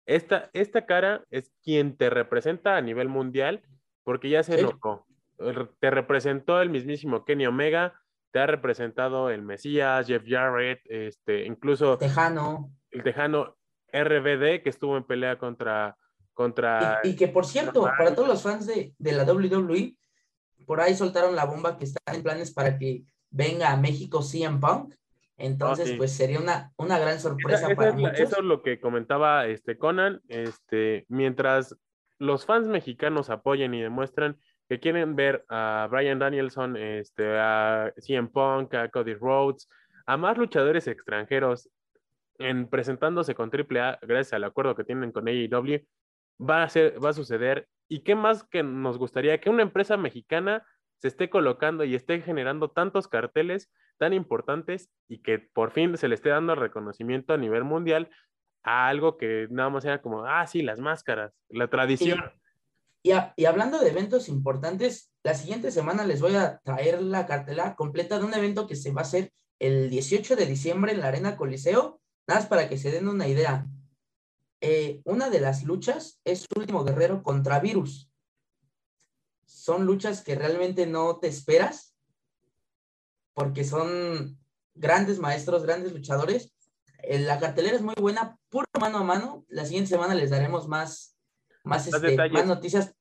Esta, 0.07 0.49
esta 0.55 0.87
cara 0.87 1.25
es 1.31 1.53
quien 1.63 1.97
te 1.99 2.09
representa 2.09 2.77
a 2.77 2.81
nivel 2.81 3.09
mundial, 3.09 3.63
porque 4.03 4.31
ya 4.31 4.43
se 4.43 4.57
Sí. 4.57 4.65
notó. 4.65 5.05
Er- 5.39 5.71
Te 5.79 5.91
representó 5.91 6.61
el 6.63 6.71
mismísimo 6.71 7.25
Kenny 7.27 7.47
Omega, 7.47 8.01
te 8.33 8.39
ha 8.41 8.47
representado 8.47 9.29
el 9.31 9.43
Mesías, 9.43 10.07
Jeff 10.07 10.25
Jarrett, 10.27 10.81
este, 10.87 11.45
incluso 11.45 11.99
Tejano. 11.99 12.71
el 12.91 13.03
tejano 13.03 13.57
RBD 13.93 14.63
que 14.63 14.69
estuvo 14.71 14.97
en 14.97 15.05
pelea 15.05 15.39
contra 15.39 15.97
contra 16.35 17.01
Y, 17.05 17.11
y 17.11 17.17
que 17.17 17.29
por 17.29 17.45
cierto, 17.45 17.83
para 17.83 18.15
todos 18.15 18.27
los 18.29 18.43
fans 18.43 18.67
de, 18.67 18.95
de 18.99 19.13
la 19.13 19.25
WWE, 19.25 19.95
por 20.67 20.81
ahí 20.81 20.95
soltaron 20.95 21.37
la 21.37 21.45
bomba 21.45 21.77
que 21.77 21.85
está 21.85 22.01
en 22.15 22.23
planes 22.23 22.53
para 22.53 22.79
que 22.79 23.03
venga 23.31 23.71
a 23.73 23.77
México 23.77 24.23
CM 24.23 24.59
Punk. 24.61 24.95
Entonces, 25.37 25.89
sí. 25.89 25.97
pues 25.97 26.13
sería 26.13 26.39
una, 26.39 26.73
una 26.77 26.99
gran 26.99 27.15
Esa- 27.15 27.29
sorpresa 27.31 27.67
esa 27.67 27.75
para 27.77 27.91
es 27.91 27.95
la- 27.97 28.01
muchos. 28.01 28.21
eso 28.21 28.37
es 28.39 28.45
lo 28.45 28.63
que 28.63 28.79
comentaba 28.81 29.47
este 29.47 29.77
Conan, 29.79 30.21
este 30.29 31.05
mientras 31.09 31.77
los 32.19 32.45
fans 32.47 32.69
mexicanos 32.69 33.31
apoyen 33.31 33.73
y 33.75 33.81
demuestran 33.81 34.39
que 34.69 34.79
quieren 34.81 35.17
ver 35.17 35.45
a 35.49 35.89
Brian 35.91 36.19
Danielson, 36.19 36.77
este 36.77 37.39
a 37.39 37.93
CM 37.99 38.29
Punk, 38.29 38.75
a 38.75 38.89
Cody 38.91 39.15
Rhodes, 39.15 39.69
a 40.07 40.17
más 40.17 40.37
luchadores 40.39 40.87
extranjeros 40.87 41.69
en 42.41 42.69
presentándose 42.69 43.35
con 43.35 43.51
AAA 43.51 44.01
gracias 44.03 44.33
al 44.33 44.45
acuerdo 44.45 44.75
que 44.75 44.85
tienen 44.85 45.13
con 45.13 45.29
AEW, 45.29 45.87
va 46.41 46.65
a 46.65 46.69
ser 46.69 47.03
va 47.03 47.11
a 47.11 47.13
suceder 47.13 47.69
¿Y 47.91 48.05
qué 48.05 48.15
más 48.15 48.45
que 48.45 48.63
nos 48.63 48.99
gustaría? 48.99 49.41
Que 49.41 49.51
una 49.51 49.65
empresa 49.65 49.97
mexicana 49.97 50.65
se 50.99 51.09
esté 51.09 51.29
colocando 51.29 51.83
y 51.83 51.97
esté 51.97 52.23
generando 52.23 52.71
tantos 52.71 53.09
carteles 53.09 53.69
tan 53.99 54.13
importantes 54.13 54.91
y 55.09 55.23
que 55.23 55.41
por 55.41 55.73
fin 55.73 55.97
se 55.97 56.07
le 56.07 56.15
esté 56.15 56.29
dando 56.29 56.55
reconocimiento 56.55 57.35
a 57.35 57.37
nivel 57.37 57.65
mundial 57.65 58.09
a 58.63 58.87
algo 58.87 59.17
que 59.17 59.49
nada 59.51 59.71
más 59.71 59.85
era 59.85 60.01
como, 60.01 60.25
ah, 60.25 60.47
sí, 60.47 60.63
las 60.63 60.79
máscaras, 60.79 61.35
la 61.49 61.69
tradición. 61.69 62.21
Y, 63.03 63.11
y, 63.37 63.45
hablando 63.47 63.81
de 63.81 63.91
eventos 63.91 64.29
importantes, 64.29 65.13
la 65.25 65.35
siguiente 65.35 65.73
semana 65.73 66.05
les 66.05 66.21
voy 66.21 66.37
a 66.37 66.59
traer 66.59 67.03
la 67.03 67.27
cartela 67.27 67.75
completa 67.75 68.21
de 68.21 68.25
un 68.25 68.35
evento 68.35 68.69
que 68.69 68.77
se 68.77 68.93
va 68.93 69.01
a 69.01 69.03
hacer 69.03 69.33
el 69.59 69.91
18 69.91 70.37
de 70.37 70.47
diciembre 70.47 70.93
en 70.93 71.01
la 71.01 71.09
Arena 71.09 71.37
Coliseo, 71.37 72.00
nada 72.31 72.43
más 72.43 72.49
para 72.49 72.69
que 72.69 72.79
se 72.79 72.93
den 72.93 73.09
una 73.09 73.27
idea. 73.27 73.67
Eh, 74.61 75.01
una 75.05 75.31
de 75.31 75.41
las 75.41 75.65
luchas 75.65 76.21
es 76.25 76.47
Último 76.57 76.85
Guerrero 76.85 77.25
contra 77.25 77.59
Virus. 77.59 78.09
Son 79.45 79.85
luchas 79.85 80.23
que 80.23 80.37
realmente 80.37 80.87
no 80.87 81.19
te 81.19 81.27
esperas, 81.27 81.97
porque 83.35 83.65
son 83.65 84.39
grandes 84.75 85.19
maestros, 85.19 85.65
grandes 85.65 85.93
luchadores. 85.93 86.55
Eh, 87.03 87.19
la 87.19 87.41
cartelera 87.41 87.75
es 87.75 87.83
muy 87.83 87.95
buena, 87.99 88.39
puro 88.49 88.67
mano 88.79 88.99
a 88.99 89.03
mano. 89.03 89.45
La 89.49 89.65
siguiente 89.65 89.91
semana 89.91 90.15
les 90.15 90.31
daremos 90.31 90.69
más, 90.69 91.19
más, 91.65 91.89
este, 91.89 92.17
más 92.17 92.47
noticias 92.47 92.95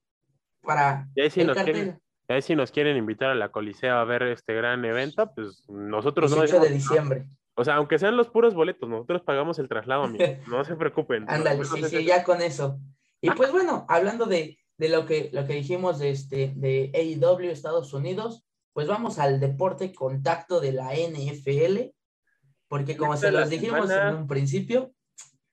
para 0.62 1.08
y 1.16 1.30
si, 1.30 1.44
nos 1.44 1.58
quieren, 1.58 2.02
si 2.42 2.56
nos 2.56 2.72
quieren 2.72 2.98
invitar 2.98 3.30
a 3.30 3.36
la 3.36 3.52
Coliseo 3.52 3.96
a 3.96 4.04
ver 4.06 4.24
este 4.24 4.56
gran 4.56 4.84
evento, 4.86 5.32
pues 5.36 5.64
nosotros 5.70 6.32
18 6.32 6.58
no. 6.58 6.64
de 6.64 6.70
diciembre. 6.72 7.30
O 7.60 7.66
sea, 7.66 7.76
aunque 7.76 8.00
sean 8.00 8.16
los 8.16 8.30
puros 8.30 8.54
boletos, 8.54 8.88
nosotros 8.88 9.22
pagamos 9.22 9.60
el 9.60 9.68
traslado, 9.68 10.04
amigo. 10.04 10.24
No 10.48 10.64
se 10.64 10.78
preocupen. 10.78 11.26
Ándale, 11.28 11.66
sí, 11.66 11.84
sí, 11.84 12.06
ya 12.06 12.24
con 12.24 12.42
eso. 12.42 12.80
Y 13.20 13.30
pues 13.32 13.52
bueno, 13.52 13.86
hablando 13.90 14.26
de, 14.28 14.58
de, 14.78 14.88
lo, 14.88 15.06
que, 15.06 15.30
lo 15.34 15.46
que 15.46 15.56
dijimos 15.56 16.00
de, 16.00 16.12
este, 16.12 16.54
de 16.56 16.90
AEW 16.96 17.50
Estados 17.50 17.94
Unidos, 17.94 18.46
pues 18.72 18.88
vamos 18.88 19.20
al 19.20 19.42
deporte 19.42 19.94
contacto 19.94 20.62
de 20.62 20.72
la 20.72 20.94
NFL, 20.94 21.92
porque 22.70 22.96
como 22.96 23.18
se 23.18 23.30
los 23.30 23.50
dijimos 23.50 23.92
en 23.92 24.16
un 24.16 24.28
principio, 24.28 24.94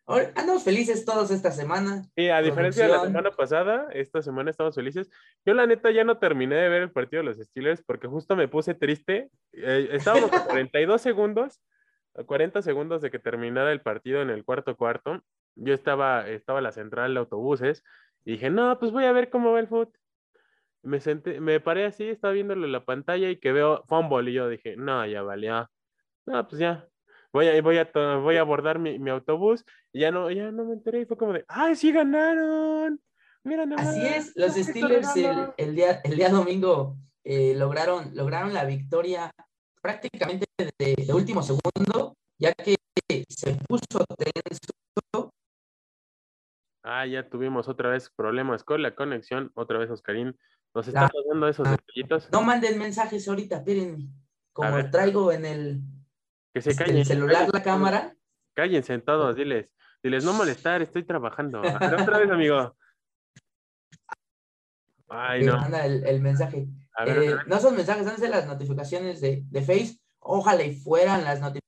andamos 0.07 0.63
felices 0.63 1.05
todos 1.05 1.31
esta 1.33 1.51
semana. 1.51 2.05
Sí, 2.17 2.29
a 2.29 2.41
diferencia 2.41 2.85
de 2.85 2.93
la 2.93 3.01
semana 3.01 3.31
pasada, 3.33 3.89
esta 3.93 4.23
semana 4.23 4.51
estamos 4.51 4.75
felices. 4.75 5.11
Yo 5.45 5.55
la 5.55 5.67
neta 5.67 5.91
ya 5.91 6.05
no 6.05 6.19
terminé 6.19 6.55
de 6.55 6.69
ver 6.69 6.83
el 6.83 6.93
partido 6.93 7.23
de 7.23 7.31
los 7.31 7.39
Steelers 7.39 7.83
porque 7.83 8.07
justo 8.07 8.37
me 8.37 8.47
puse 8.47 8.75
triste. 8.75 9.29
Eh, 9.53 9.89
estábamos 9.93 10.33
a 10.33 10.45
42 10.47 11.03
segundos, 11.03 11.61
a 12.17 12.25
40 12.25 12.63
segundos 12.63 13.03
de 13.03 13.11
que 13.11 13.19
terminara 13.19 13.73
el 13.73 13.81
partido 13.81 14.23
en 14.23 14.31
el 14.31 14.45
cuarto 14.45 14.77
cuarto. 14.77 15.23
Yo 15.55 15.75
estaba, 15.75 16.29
estaba 16.29 16.59
en 16.59 16.65
la 16.65 16.73
central 16.73 17.15
de 17.15 17.21
autobuses 17.21 17.83
y 18.25 18.33
dije, 18.33 18.51
no, 18.51 18.79
pues 18.79 18.93
voy 18.93 19.05
a 19.05 19.13
ver 19.13 19.31
cómo 19.31 19.53
va 19.53 19.61
el 19.61 19.69
fútbol 19.69 19.93
me 20.87 21.01
senté, 21.01 21.41
me 21.41 21.61
paré 21.61 21.85
así, 21.85 22.09
estaba 22.09 22.33
viéndole 22.33 22.69
la 22.69 22.85
pantalla 22.85 23.29
y 23.29 23.39
que 23.39 23.53
veo 23.53 23.83
fumble 23.87 24.31
y 24.31 24.35
yo 24.35 24.49
dije, 24.49 24.77
no, 24.77 25.05
ya 25.05 25.23
valía. 25.23 25.69
No, 26.27 26.47
pues 26.49 26.61
ya. 26.61 26.89
Voy 27.33 27.49
a, 27.49 27.61
voy 27.61 27.79
a, 27.79 27.91
voy 28.19 28.37
a 28.37 28.41
abordar 28.41 28.79
mi, 28.79 28.99
mi, 28.99 29.11
autobús 29.11 29.65
y 29.93 30.01
ya 30.01 30.11
no, 30.11 30.31
ya 30.31 30.51
no 30.53 30.65
me 30.65 30.75
enteré 30.75 31.01
y 31.01 31.05
fue 31.05 31.17
como 31.17 31.33
de, 31.33 31.45
¡ay, 31.49 31.77
sí 31.77 31.93
ganaron! 31.93 33.01
Mira 33.43 33.65
Así 33.77 34.01
es, 34.05 34.33
los 34.37 34.55
Steelers 34.55 35.15
el, 35.17 35.53
el, 35.57 35.75
día, 35.75 36.01
el 36.03 36.17
día 36.17 36.31
domingo 36.31 36.97
eh, 37.25 37.55
lograron, 37.57 38.15
lograron 38.15 38.55
la 38.55 38.65
victoria 38.65 39.31
prácticamente 39.87 40.47
de, 40.59 40.95
de, 41.07 41.15
último 41.15 41.43
segundo, 41.45 42.17
ya 42.41 42.53
que 42.55 42.75
se 43.29 43.55
puso 43.69 44.05
tenso. 44.19 45.31
Ah, 46.83 47.07
ya 47.07 47.29
tuvimos 47.29 47.69
otra 47.69 47.91
vez 47.91 48.11
problemas 48.11 48.65
con 48.65 48.83
la 48.83 48.97
conexión, 48.97 49.53
otra 49.55 49.79
vez 49.79 49.89
Oscarín 49.91 50.37
nos 50.75 50.89
está 50.89 51.09
pasando 51.09 51.47
esos 51.49 51.71
detallitos. 51.71 52.29
No 52.33 52.43
manden 52.43 52.79
mensajes 52.81 53.29
ahorita, 53.29 53.59
espérenme. 53.59 54.09
Como 54.53 54.91
traigo 54.91 55.31
en 55.31 55.45
el, 55.45 55.83
que 56.53 56.63
se 56.63 56.71
este, 56.71 57.05
celular 57.05 57.49
la 57.53 57.63
cámara. 57.63 58.17
Cállense 58.55 58.99
todos, 58.99 59.37
diles. 59.37 59.71
Diles, 60.03 60.25
no 60.25 60.33
molestar, 60.33 60.83
estoy 60.83 61.05
trabajando. 61.05 61.61
otra 61.61 62.19
vez, 62.19 62.31
amigo. 62.31 62.77
Ay, 65.09 65.45
no. 65.45 65.57
Manda 65.57 65.87
el, 65.87 66.21
mensaje. 66.21 66.67
Eh, 67.07 67.37
no 67.47 67.59
son 67.61 67.77
mensajes, 67.77 68.07
son 68.07 68.31
las 68.31 68.47
notificaciones 68.47 69.21
de, 69.21 69.43
de 69.49 69.61
Face. 69.63 69.99
Ojalá 70.19 70.65
y 70.65 70.75
fueran 70.75 71.25
las 71.25 71.41
notificaciones. 71.41 71.67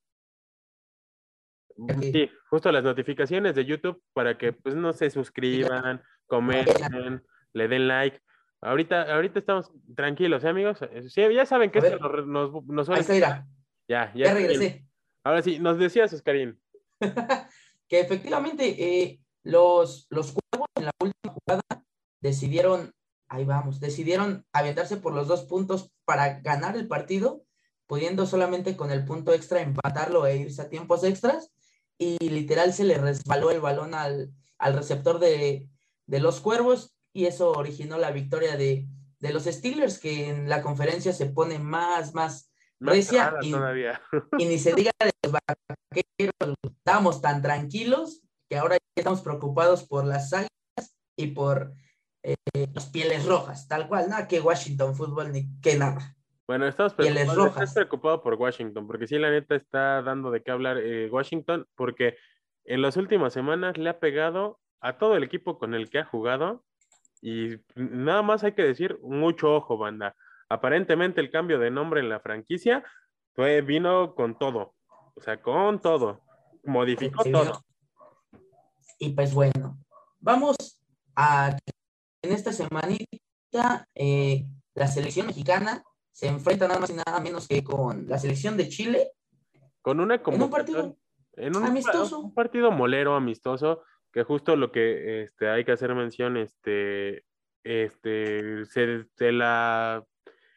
Sí, 2.13 2.31
justo 2.51 2.73
las 2.73 2.83
notificaciones 2.83 3.55
de 3.55 3.65
YouTube 3.65 4.03
para 4.13 4.37
que 4.37 4.53
pues 4.53 4.75
no 4.75 4.93
se 4.93 5.11
suscriban, 5.11 6.03
comenten, 6.27 7.23
le 7.53 7.69
den 7.69 7.87
like. 7.87 8.21
Ahorita, 8.61 9.15
ahorita 9.15 9.39
estamos 9.39 9.71
tranquilos, 9.95 10.43
¿eh, 10.43 10.49
amigos? 10.49 10.79
Sí, 11.09 11.23
ya 11.33 11.47
saben 11.47 11.71
que 11.71 11.79
esto 11.79 11.99
nos, 12.27 12.65
nos, 12.65 12.89
Ahí 12.89 13.01
está, 13.01 13.47
Ya, 13.87 14.13
ya. 14.15 14.27
Ya 14.27 14.35
regresé. 14.35 14.85
Ahora 15.23 15.43
sí, 15.43 15.61
nos 15.61 15.79
decías, 15.79 16.13
Oscarín. 16.13 16.61
que 17.89 18.01
efectivamente 18.01 18.65
eh, 18.67 19.21
los, 19.45 20.07
los 20.11 20.33
cuervos 20.33 20.69
en 20.77 20.87
la 20.87 20.91
última 21.01 21.35
jugada 21.35 21.85
decidieron, 22.21 22.93
ahí 23.29 23.45
vamos, 23.45 23.81
decidieron 23.81 24.47
aventarse 24.53 24.97
por 24.97 25.13
los 25.13 25.29
dos 25.29 25.43
puntos 25.45 25.93
para 26.05 26.41
ganar 26.41 26.77
el 26.77 26.89
partido, 26.89 27.45
pudiendo 27.87 28.27
solamente 28.27 28.77
con 28.77 28.91
el 28.91 29.05
punto 29.05 29.33
extra 29.33 29.61
empatarlo 29.61 30.27
e 30.27 30.37
irse 30.37 30.63
a 30.63 30.69
tiempos 30.69 31.05
extras. 31.05 31.51
Y 31.99 32.17
literal 32.29 32.73
se 32.73 32.85
le 32.85 32.99
resbaló 32.99 33.51
el 33.51 33.61
balón 33.61 33.95
al, 33.95 34.31
al 34.59 34.75
receptor 34.75 35.19
de, 35.19 35.69
de 36.07 36.21
los 36.21 36.41
cuervos 36.41 36.95
y 37.13 37.27
eso 37.27 37.53
originó 37.53 37.99
la 37.99 38.13
victoria 38.13 38.57
de, 38.57 38.87
de 39.21 39.33
los 39.33 39.45
Steelers, 39.45 39.99
que 39.99 40.29
en 40.29 40.49
la 40.49 40.63
conferencia 40.63 41.13
se 41.13 41.27
pone 41.27 41.59
más, 41.59 42.15
más 42.15 42.51
recia 42.81 43.35
y, 43.43 43.53
y, 44.39 44.45
ni 44.47 44.59
se 44.59 44.75
diga 44.75 44.93
de 45.01 45.11
los 45.23 45.33
vaqueros, 45.33 46.57
estábamos 46.63 47.21
tan 47.21 47.43
tranquilos 47.43 48.23
que 48.49 48.59
ahora 48.59 48.79
estamos 48.95 49.21
preocupados 49.23 49.85
por 49.85 50.05
las 50.05 50.33
águilas 50.33 50.97
y 51.17 51.29
por 51.29 51.75
eh, 52.23 52.37
las 52.73 52.87
pieles 52.87 53.27
rojas, 53.27 53.69
tal 53.69 53.89
cual, 53.89 54.09
nada 54.09 54.27
que 54.27 54.41
Washington 54.41 54.95
Fútbol 54.95 55.33
ni 55.33 55.49
que 55.61 55.77
nada. 55.77 56.17
Bueno, 56.47 56.67
estamos 56.67 56.95
preocupados, 56.95 57.75
preocupado 57.75 58.23
por 58.23 58.35
Washington, 58.35 58.87
porque 58.87 59.07
sí, 59.07 59.19
la 59.19 59.31
neta 59.31 59.55
está 59.55 60.01
dando 60.03 60.31
de 60.31 60.43
qué 60.43 60.51
hablar 60.51 60.79
eh, 60.79 61.09
Washington, 61.11 61.67
porque 61.75 62.17
en 62.65 62.81
las 62.81 62.97
últimas 62.97 63.33
semanas 63.33 63.77
le 63.77 63.91
ha 63.91 64.01
pegado 64.01 64.59
a 64.81 64.97
todo 64.97 65.17
el 65.17 65.25
equipo 65.25 65.59
con 65.59 65.75
el 65.75 65.91
que 65.91 65.99
ha 65.99 66.05
jugado 66.05 66.65
y 67.21 67.57
nada 67.75 68.23
más 68.23 68.45
hay 68.45 68.53
que 68.53 68.63
decir, 68.63 68.99
mucho 69.03 69.55
ojo, 69.55 69.77
banda. 69.77 70.17
Aparentemente 70.49 71.21
el 71.21 71.31
cambio 71.31 71.59
de 71.59 71.71
nombre 71.71 72.01
en 72.01 72.09
la 72.09 72.21
franquicia 72.21 72.85
fue, 73.35 73.61
vino 73.61 74.15
con 74.15 74.39
todo, 74.39 74.75
o 75.15 75.21
sea, 75.21 75.43
con 75.43 75.81
todo, 75.81 76.23
modificó 76.65 77.25
todo. 77.25 77.63
Y 78.99 79.11
pues 79.11 79.35
bueno, 79.35 79.79
vamos 80.21 80.57
a 81.15 81.57
en 82.29 82.35
esta 82.35 82.53
semanita 82.53 83.89
eh, 83.95 84.45
la 84.75 84.87
selección 84.87 85.27
mexicana 85.27 85.83
se 86.13 86.27
enfrenta 86.27 86.69
nada 86.69 86.81
más 86.81 86.91
y 86.91 86.95
nada 86.95 87.21
menos 87.21 87.49
que 87.49 87.65
con 87.65 88.07
la 88.07 88.19
selección 88.19 88.57
de 88.57 88.69
Chile. 88.69 89.13
Con 89.81 90.01
una 90.01 90.17
en 90.17 90.43
un 90.43 90.51
partido 90.51 90.97
en 91.37 91.57
un, 91.57 91.65
amistoso. 91.65 92.19
Un 92.19 92.35
partido 92.35 92.71
molero, 92.71 93.15
amistoso, 93.15 93.83
que 94.13 94.25
justo 94.25 94.57
lo 94.57 94.73
que 94.73 95.23
este, 95.23 95.49
hay 95.49 95.65
que 95.65 95.73
hacer 95.73 95.95
mención, 95.95 96.37
este, 96.37 97.25
este, 97.63 98.65
se, 98.67 99.33
la, 99.33 100.05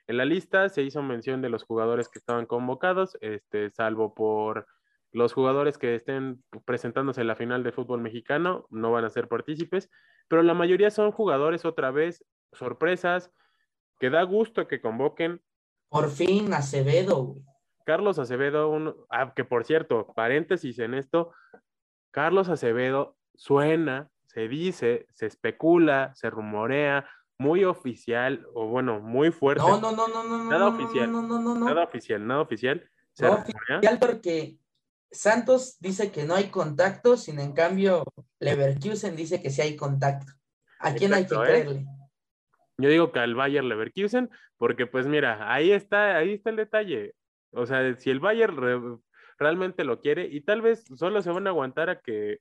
en 0.08 0.18
la 0.18 0.26
lista 0.26 0.68
se 0.70 0.82
hizo 0.82 1.04
mención 1.04 1.42
de 1.42 1.50
los 1.50 1.64
jugadores 1.64 2.10
que 2.10 2.18
estaban 2.18 2.48
convocados, 2.48 3.18
este, 3.22 3.70
salvo 3.70 4.16
por 4.16 4.66
los 5.12 5.34
jugadores 5.34 5.78
que 5.78 5.96
estén 5.96 6.44
presentándose 6.66 7.22
en 7.22 7.28
la 7.28 7.36
final 7.36 7.64
de 7.64 7.72
fútbol 7.72 8.02
mexicano, 8.02 8.66
no 8.70 8.92
van 8.92 9.06
a 9.06 9.10
ser 9.10 9.28
partícipes, 9.28 9.90
pero 10.28 10.44
la 10.44 10.54
mayoría 10.54 10.92
son 10.92 11.12
jugadores 11.12 11.66
otra 11.66 11.92
vez, 11.92 12.24
sorpresas, 12.54 13.32
que 14.00 14.10
da 14.10 14.24
gusto 14.24 14.68
que 14.68 14.82
convoquen. 14.82 15.42
Por 15.90 16.10
fin, 16.10 16.54
Acevedo. 16.54 17.36
Carlos 17.86 18.20
Acevedo, 18.20 19.06
ah, 19.10 19.34
que 19.36 19.44
por 19.44 19.66
cierto, 19.66 20.08
paréntesis 20.16 20.80
en 20.80 20.94
esto, 20.94 21.34
Carlos 22.12 22.50
Acevedo 22.50 23.18
suena, 23.36 24.10
se 24.28 24.48
dice, 24.48 25.08
se 25.14 25.26
especula, 25.26 26.14
se 26.16 26.30
rumorea, 26.30 27.06
muy 27.38 27.66
oficial, 27.66 28.46
o 28.54 28.68
bueno, 28.68 29.00
muy 29.02 29.32
fuerte. 29.32 29.64
No, 29.64 29.82
no, 29.82 29.92
no, 29.92 30.08
no, 30.08 30.24
no. 30.24 30.50
Nada 30.50 30.68
oficial. 30.68 31.12
No, 31.12 31.22
no, 31.22 31.40
no, 31.40 31.56
no. 31.56 31.66
Nada 31.66 31.84
oficial, 31.84 32.26
nada 32.26 32.42
oficial. 32.42 32.88
Se 33.14 33.26
no 33.26 33.34
oficial 33.34 34.00
porque 34.00 34.58
Santos 35.12 35.78
dice 35.80 36.12
que 36.12 36.24
no 36.24 36.36
hay 36.36 36.46
contacto, 36.46 37.18
sin 37.18 37.40
en 37.40 37.54
cambio 37.54 38.04
Leverkusen 38.40 39.16
dice 39.16 39.42
que 39.42 39.50
sí 39.50 39.62
hay 39.62 39.76
contacto. 39.76 40.32
¿A 40.80 40.94
quién 40.94 41.14
hay 41.14 41.28
que 41.28 41.36
¿eh? 41.36 41.40
creerle? 41.44 41.86
Yo 42.78 42.90
digo 42.90 43.12
que 43.12 43.20
al 43.20 43.36
Bayer 43.36 43.64
Leverkusen, 43.64 44.30
porque 44.58 44.88
pues 44.88 45.08
mira, 45.08 45.54
ahí 45.54 45.72
está, 45.72 46.18
ahí 46.18 46.34
está 46.34 46.50
el 46.50 46.56
detalle. 46.56 47.14
O 47.52 47.66
sea, 47.66 47.96
si 47.98 48.10
el 48.10 48.20
Bayer 48.20 48.52
realmente 49.38 49.84
lo 49.84 50.00
quiere, 50.00 50.26
y 50.26 50.42
tal 50.42 50.62
vez 50.62 50.86
solo 50.96 51.22
se 51.22 51.30
van 51.30 51.46
a 51.46 51.52
aguantar 51.52 51.90
a 51.90 52.00
que 52.00 52.40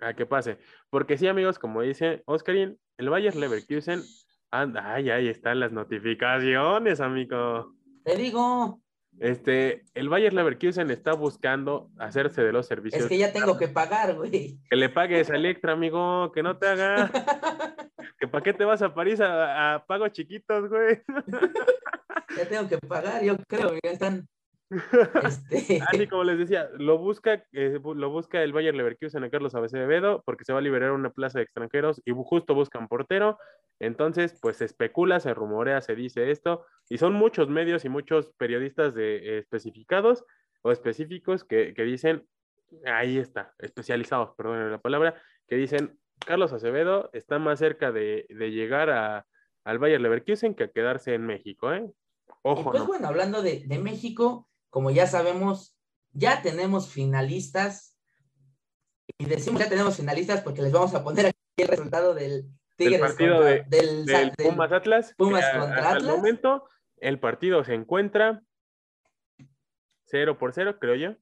a 0.00 0.14
que 0.14 0.26
pase. 0.26 0.58
Porque 0.90 1.16
sí, 1.16 1.26
amigos, 1.26 1.58
como 1.58 1.82
dice 1.82 2.22
Oscarín, 2.26 2.78
el 2.96 3.10
Bayer 3.10 3.34
Leverkusen 3.36 4.02
anda, 4.50 4.94
ay, 4.94 5.10
ahí 5.10 5.28
están 5.28 5.60
las 5.60 5.72
notificaciones, 5.72 7.00
amigo. 7.00 7.74
Te 8.04 8.16
digo. 8.16 8.80
Este, 9.20 9.84
el 9.94 10.08
Bayer 10.08 10.32
Leverkusen 10.32 10.90
está 10.90 11.12
buscando 11.12 11.90
hacerse 11.98 12.42
de 12.42 12.52
los 12.52 12.66
servicios. 12.66 13.02
Es 13.02 13.08
que 13.08 13.18
ya 13.18 13.32
tengo 13.32 13.58
que 13.58 13.68
pagar, 13.68 14.14
güey. 14.14 14.58
Que 14.70 14.76
le 14.76 14.88
pagues 14.88 15.30
a 15.30 15.36
Electra, 15.36 15.72
amigo, 15.72 16.30
que 16.32 16.42
no 16.42 16.56
te 16.56 16.68
haga. 16.68 17.10
que 18.18 18.28
para 18.28 18.44
qué 18.44 18.52
te 18.52 18.64
vas 18.64 18.82
a 18.82 18.94
París 18.94 19.20
a, 19.20 19.74
a 19.74 19.84
pagos 19.84 20.12
chiquitos, 20.12 20.68
güey. 20.68 21.00
ya 22.36 22.48
tengo 22.48 22.68
que 22.68 22.78
pagar, 22.78 23.22
yo 23.24 23.36
creo, 23.48 23.72
ya 23.82 23.90
están 23.90 24.28
este... 24.70 25.80
Así 25.86 26.06
como 26.06 26.24
les 26.24 26.38
decía, 26.38 26.68
lo 26.76 26.98
busca, 26.98 27.44
eh, 27.52 27.78
lo 27.82 28.10
busca 28.10 28.42
el 28.42 28.52
Bayer 28.52 28.74
Leverkusen 28.74 29.24
a 29.24 29.30
Carlos 29.30 29.54
Acevedo 29.54 30.22
porque 30.24 30.44
se 30.44 30.52
va 30.52 30.58
a 30.58 30.62
liberar 30.62 30.92
una 30.92 31.10
plaza 31.10 31.38
de 31.38 31.44
extranjeros 31.44 32.02
y 32.04 32.12
justo 32.12 32.54
buscan 32.54 32.88
portero. 32.88 33.38
Entonces, 33.80 34.36
pues 34.40 34.56
se 34.56 34.64
especula, 34.64 35.20
se 35.20 35.34
rumorea, 35.34 35.80
se 35.80 35.94
dice 35.94 36.30
esto 36.30 36.66
y 36.88 36.98
son 36.98 37.14
muchos 37.14 37.48
medios 37.48 37.84
y 37.84 37.88
muchos 37.88 38.32
periodistas 38.36 38.94
de, 38.94 39.16
eh, 39.16 39.38
especificados 39.38 40.24
o 40.62 40.72
específicos 40.72 41.44
que, 41.44 41.74
que, 41.74 41.84
dicen, 41.84 42.26
ahí 42.84 43.18
está, 43.18 43.54
especializados, 43.58 44.34
perdón 44.36 44.70
la 44.70 44.78
palabra, 44.78 45.20
que 45.46 45.56
dicen, 45.56 45.98
Carlos 46.26 46.52
Acevedo 46.52 47.10
está 47.12 47.38
más 47.38 47.60
cerca 47.60 47.92
de, 47.92 48.26
de 48.28 48.50
llegar 48.50 48.90
a, 48.90 49.26
al 49.64 49.78
Bayer 49.78 50.00
Leverkusen 50.00 50.54
que 50.54 50.64
a 50.64 50.68
quedarse 50.68 51.14
en 51.14 51.24
México, 51.24 51.72
¿eh? 51.72 51.88
Ojo. 52.42 52.70
pues 52.70 52.86
bueno, 52.86 53.08
hablando 53.08 53.42
de, 53.42 53.64
de 53.66 53.78
México, 53.78 54.48
como 54.70 54.90
ya 54.90 55.06
sabemos, 55.06 55.76
ya 56.12 56.42
tenemos 56.42 56.88
finalistas. 56.88 57.96
Y 59.18 59.24
decimos 59.24 59.60
ya 59.60 59.68
tenemos 59.68 59.96
finalistas 59.96 60.42
porque 60.42 60.62
les 60.62 60.72
vamos 60.72 60.94
a 60.94 61.02
poner 61.02 61.26
aquí 61.26 61.38
el 61.56 61.68
resultado 61.68 62.14
del 62.14 62.46
Tigres 62.76 63.00
partido 63.00 63.40
de, 63.42 63.64
del, 63.68 64.32
Pumas 64.36 64.72
Atlas. 64.72 65.14
Pumas 65.16 65.44
contra 65.50 65.90
Atlas. 65.90 66.04
Al 66.04 66.16
momento, 66.16 66.64
el 66.98 67.18
partido 67.18 67.64
se 67.64 67.74
encuentra 67.74 68.42
0 70.06 70.38
por 70.38 70.52
0, 70.52 70.78
creo 70.78 70.94
yo. 70.94 71.16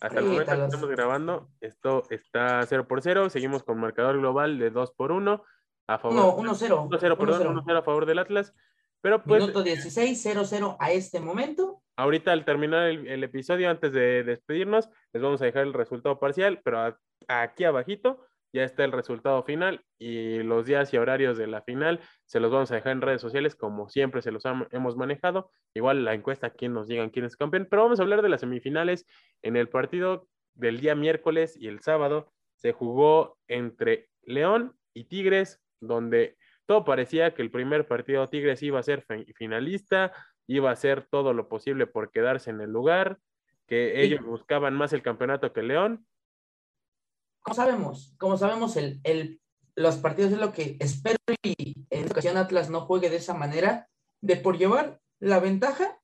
Hasta 0.00 0.18
el 0.18 0.24
momento 0.24 0.56
que 0.56 0.64
estamos 0.64 0.90
grabando, 0.90 1.50
esto 1.60 2.02
está 2.10 2.64
0 2.66 2.88
por 2.88 3.02
0. 3.02 3.30
Seguimos 3.30 3.62
con 3.62 3.78
marcador 3.78 4.18
global 4.18 4.58
de 4.58 4.70
2 4.70 4.92
por 4.92 5.12
1 5.12 5.44
a 5.86 5.98
favor. 5.98 6.16
No, 6.16 6.36
1-0. 6.38 6.88
1-0, 6.88 7.18
perdón, 7.18 7.56
1-0 7.56 7.78
a 7.78 7.82
favor 7.82 8.06
del 8.06 8.18
Atlas. 8.18 8.54
Pero 9.00 9.22
pues, 9.22 9.40
Minuto 9.42 9.62
16, 9.62 10.26
0-0 10.26 10.76
a 10.80 10.92
este 10.92 11.20
momento. 11.20 11.81
Ahorita 11.96 12.32
al 12.32 12.44
terminar 12.44 12.88
el, 12.88 13.24
episodio, 13.24 13.68
antes 13.68 13.92
de 13.92 14.22
despedirnos, 14.24 14.88
les 15.12 15.22
vamos 15.22 15.42
a 15.42 15.44
dejar 15.44 15.64
el 15.64 15.74
resultado 15.74 16.18
parcial, 16.18 16.60
pero 16.64 16.96
aquí 17.28 17.64
abajito 17.64 18.26
ya 18.52 18.64
está 18.64 18.84
el 18.84 18.92
resultado 18.92 19.42
final 19.44 19.84
y 19.98 20.42
los 20.42 20.66
días 20.66 20.92
y 20.92 20.98
horarios 20.98 21.38
de 21.38 21.46
la 21.46 21.62
final 21.62 22.00
se 22.26 22.38
los 22.40 22.50
vamos 22.50 22.70
a 22.70 22.74
dejar 22.74 22.92
en 22.92 23.00
redes 23.00 23.20
sociales 23.20 23.54
como 23.54 23.88
siempre 23.88 24.20
se 24.22 24.30
los 24.30 24.44
hemos 24.70 24.96
manejado. 24.96 25.50
Igual 25.74 26.04
la 26.04 26.14
encuesta, 26.14 26.50
quién 26.50 26.74
nos 26.74 26.88
digan 26.88 27.10
quién 27.10 27.24
es 27.24 27.36
campeón, 27.36 27.66
pero 27.70 27.82
vamos 27.82 27.98
a 27.98 28.02
hablar 28.02 28.22
de 28.22 28.28
las 28.28 28.40
semifinales. 28.40 29.06
En 29.42 29.56
el 29.56 29.68
partido 29.68 30.28
del 30.54 30.80
día 30.80 30.94
miércoles 30.94 31.56
y 31.58 31.68
el 31.68 31.80
sábado 31.80 32.32
se 32.56 32.72
jugó 32.72 33.38
entre 33.48 34.08
León 34.22 34.76
y 34.94 35.04
Tigres, 35.04 35.60
donde 35.80 36.36
todo 36.66 36.84
parecía 36.84 37.34
que 37.34 37.42
el 37.42 37.50
primer 37.50 37.86
partido 37.86 38.28
Tigres 38.28 38.62
iba 38.62 38.78
a 38.78 38.82
ser 38.82 39.04
finalista, 39.34 40.12
iba 40.54 40.70
a 40.70 40.74
hacer 40.74 41.06
todo 41.10 41.32
lo 41.32 41.48
posible 41.48 41.86
por 41.86 42.10
quedarse 42.10 42.50
en 42.50 42.60
el 42.60 42.70
lugar, 42.70 43.18
que 43.66 44.02
ellos 44.02 44.24
buscaban 44.24 44.74
más 44.74 44.92
el 44.92 45.02
campeonato 45.02 45.52
que 45.52 45.62
León. 45.62 46.06
Como 47.40 47.54
sabemos, 47.54 48.14
como 48.18 48.36
sabemos, 48.36 48.76
el, 48.76 49.00
el, 49.04 49.40
los 49.74 49.96
partidos 49.96 50.32
es 50.32 50.38
lo 50.38 50.52
que 50.52 50.76
espero 50.80 51.16
y 51.42 51.86
en 51.90 52.10
ocasión 52.10 52.36
Atlas 52.36 52.70
no 52.70 52.82
juegue 52.82 53.10
de 53.10 53.16
esa 53.16 53.34
manera, 53.34 53.88
de 54.20 54.36
por 54.36 54.58
llevar 54.58 55.00
la 55.20 55.40
ventaja, 55.40 55.98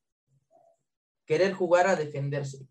querer 1.27 1.53
jugar 1.53 1.87
a 1.87 1.97
defenderse. 1.97 2.67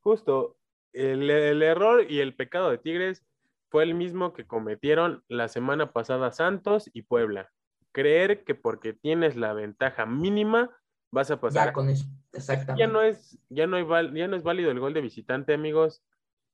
Justo, 0.00 0.58
el, 0.92 1.30
el 1.30 1.62
error 1.62 2.10
y 2.10 2.20
el 2.20 2.34
pecado 2.36 2.70
de 2.70 2.78
Tigres 2.78 3.24
fue 3.70 3.82
el 3.82 3.94
mismo 3.94 4.32
que 4.32 4.46
cometieron 4.46 5.24
la 5.28 5.48
semana 5.48 5.92
pasada 5.92 6.32
Santos 6.32 6.90
y 6.92 7.02
Puebla. 7.02 7.50
Creer 7.92 8.44
que 8.44 8.54
porque 8.54 8.92
tienes 8.92 9.36
la 9.36 9.52
ventaja 9.52 10.06
mínima 10.06 10.70
vas 11.10 11.30
a 11.30 11.40
pasar. 11.40 11.68
Ya 11.68 11.72
con 11.72 11.88
eso, 11.88 12.06
exactamente. 12.32 12.80
Ya 12.80 12.86
no 12.86 13.02
es, 13.02 13.38
ya 13.48 13.66
no, 13.66 13.76
hay, 13.76 13.86
ya 14.14 14.28
no 14.28 14.36
es 14.36 14.42
válido 14.42 14.70
el 14.70 14.80
gol 14.80 14.94
de 14.94 15.00
visitante, 15.00 15.54
amigos. 15.54 16.02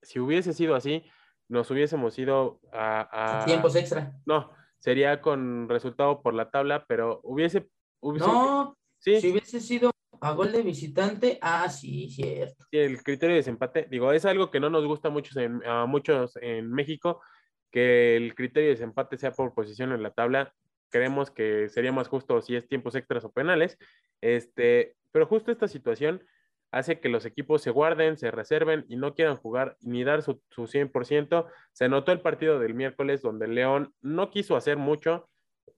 Si 0.03 0.21
hubiese 0.21 0.53
sido 0.53 0.75
así, 0.75 1.05
nos 1.49 1.71
hubiésemos 1.71 2.19
ido 2.19 2.61
a, 2.73 3.41
a... 3.41 3.45
tiempos 3.45 3.77
extra. 3.77 4.13
No, 4.27 4.51
sería 4.79 5.21
con 5.21 5.69
resultado 5.69 6.23
por 6.23 6.35
la 6.35 6.51
tabla, 6.51 6.85
pero 6.87 7.21
hubiese. 7.23 7.69
no, 8.03 8.77
¿sí? 8.99 9.21
si 9.21 9.31
hubiese 9.31 9.61
sido 9.61 9.91
a 10.21 10.33
gol 10.33 10.53
de 10.53 10.63
visitante, 10.63 11.39
ah, 11.43 11.69
sí, 11.69 12.09
cierto. 12.09 12.65
Sí, 12.71 12.79
el 12.79 13.03
criterio 13.03 13.35
de 13.35 13.41
desempate, 13.41 13.87
digo, 13.91 14.13
es 14.13 14.25
algo 14.25 14.51
que 14.51 14.61
no 14.61 14.71
nos 14.71 14.87
gusta 14.87 15.11
mucho 15.11 15.39
en, 15.39 15.63
a 15.67 15.87
muchos 15.87 16.37
en 16.41 16.71
México, 16.71 17.21
que 17.71 18.17
el 18.17 18.35
criterio 18.35 18.69
de 18.69 18.75
desempate 18.75 19.19
sea 19.19 19.33
por 19.33 19.55
posición 19.55 19.93
en 19.93 20.03
la 20.03 20.13
tabla. 20.13 20.55
Creemos 20.95 21.33
que 21.33 21.69
sería 21.71 21.91
más 21.91 22.07
justo 22.07 22.41
si 22.41 22.55
es 22.55 22.69
tiempos 22.69 22.95
extras 22.95 23.25
o 23.25 23.33
penales. 23.33 23.79
Este, 24.21 24.95
pero 25.11 25.27
justo 25.27 25.51
esta 25.51 25.67
situación 25.67 26.25
hace 26.71 27.01
que 27.01 27.09
los 27.09 27.27
equipos 27.27 27.63
se 27.63 27.73
guarden, 27.73 28.17
se 28.17 28.31
reserven 28.31 28.85
y 28.89 28.95
no 28.95 29.13
quieran 29.17 29.37
jugar 29.37 29.77
ni 29.81 30.05
dar 30.05 30.23
su, 30.23 30.41
su 30.51 30.69
100%. 30.69 31.49
Se 31.73 31.89
notó 31.89 32.13
el 32.13 32.21
partido 32.21 32.61
del 32.61 32.75
miércoles 32.75 33.23
donde 33.23 33.49
León 33.49 33.93
no 34.03 34.31
quiso 34.31 34.55
hacer 34.55 34.77
mucho, 34.77 35.29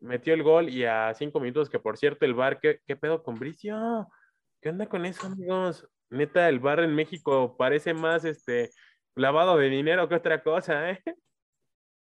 metió 0.00 0.34
el 0.34 0.42
gol 0.42 0.68
y 0.68 0.84
a 0.84 1.14
cinco 1.14 1.40
minutos, 1.40 1.70
que 1.70 1.78
por 1.78 1.96
cierto 1.96 2.26
el 2.26 2.34
bar, 2.34 2.60
¿qué, 2.60 2.82
qué 2.86 2.94
pedo 2.94 3.22
con 3.22 3.36
Bricio? 3.36 4.08
¿Qué 4.60 4.68
onda 4.68 4.86
con 4.86 5.06
eso, 5.06 5.28
amigos? 5.28 5.88
Neta, 6.10 6.46
el 6.50 6.60
bar 6.60 6.80
en 6.80 6.94
México 6.94 7.56
parece 7.56 7.94
más 7.94 8.26
este 8.26 8.70
lavado 9.14 9.56
de 9.56 9.70
dinero 9.70 10.10
que 10.10 10.16
otra 10.16 10.42
cosa, 10.42 10.90
¿eh? 10.90 11.02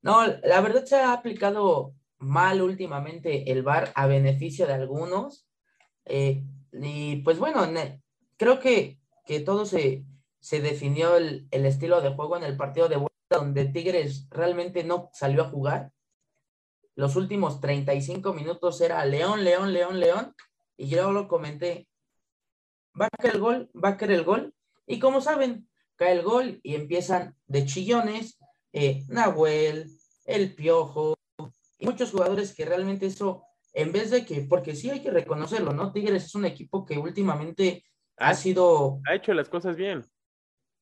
No, 0.03 0.27
la 0.27 0.61
verdad 0.61 0.85
se 0.85 0.97
ha 0.97 1.11
aplicado 1.11 1.95
mal 2.19 2.61
últimamente 2.61 3.51
el 3.51 3.63
bar 3.63 3.91
a 3.95 4.07
beneficio 4.07 4.67
de 4.67 4.73
algunos. 4.73 5.47
Eh, 6.05 6.43
y 6.73 7.17
pues 7.17 7.39
bueno, 7.39 7.67
creo 8.37 8.59
que, 8.59 8.99
que 9.25 9.39
todo 9.39 9.65
se, 9.65 10.05
se 10.39 10.61
definió 10.61 11.17
el, 11.17 11.47
el, 11.51 11.65
estilo 11.65 12.01
de 12.01 12.09
juego 12.09 12.37
en 12.37 12.43
el 12.43 12.57
partido 12.57 12.87
de 12.87 12.97
vuelta, 12.97 13.15
donde 13.29 13.65
Tigres 13.65 14.27
realmente 14.29 14.83
no 14.83 15.09
salió 15.13 15.43
a 15.43 15.49
jugar. 15.49 15.91
Los 16.95 17.15
últimos 17.15 17.61
35 17.61 18.33
minutos 18.33 18.81
era 18.81 19.03
León, 19.05 19.43
León, 19.43 19.73
León, 19.73 19.99
León. 19.99 20.35
Y 20.75 20.87
yo 20.87 21.11
lo 21.11 21.27
comenté, 21.27 21.87
va 22.99 23.05
a 23.05 23.09
caer 23.09 23.35
el 23.35 23.41
gol, 23.41 23.71
va 23.73 23.89
a 23.89 23.97
caer 23.97 24.11
el 24.11 24.23
gol. 24.23 24.53
Y 24.85 24.99
como 24.99 25.21
saben, 25.21 25.69
cae 25.95 26.13
el 26.13 26.23
gol 26.23 26.59
y 26.63 26.75
empiezan 26.75 27.35
de 27.47 27.65
chillones, 27.65 28.39
eh, 28.73 29.03
Nahuel, 29.07 29.91
el 30.25 30.55
Piojo, 30.55 31.18
y 31.79 31.85
muchos 31.85 32.11
jugadores 32.11 32.53
que 32.53 32.65
realmente 32.65 33.05
eso, 33.05 33.43
en 33.73 33.91
vez 33.91 34.11
de 34.11 34.25
que, 34.25 34.41
porque 34.41 34.75
sí 34.75 34.89
hay 34.89 35.01
que 35.01 35.11
reconocerlo, 35.11 35.73
¿no? 35.73 35.91
Tigres 35.91 36.25
es 36.25 36.35
un 36.35 36.45
equipo 36.45 36.85
que 36.85 36.97
últimamente 36.97 37.85
ha, 38.17 38.33
sido... 38.35 39.01
Ha 39.09 39.15
hecho 39.15 39.33
las 39.33 39.49
cosas 39.49 39.75
bien. 39.75 40.05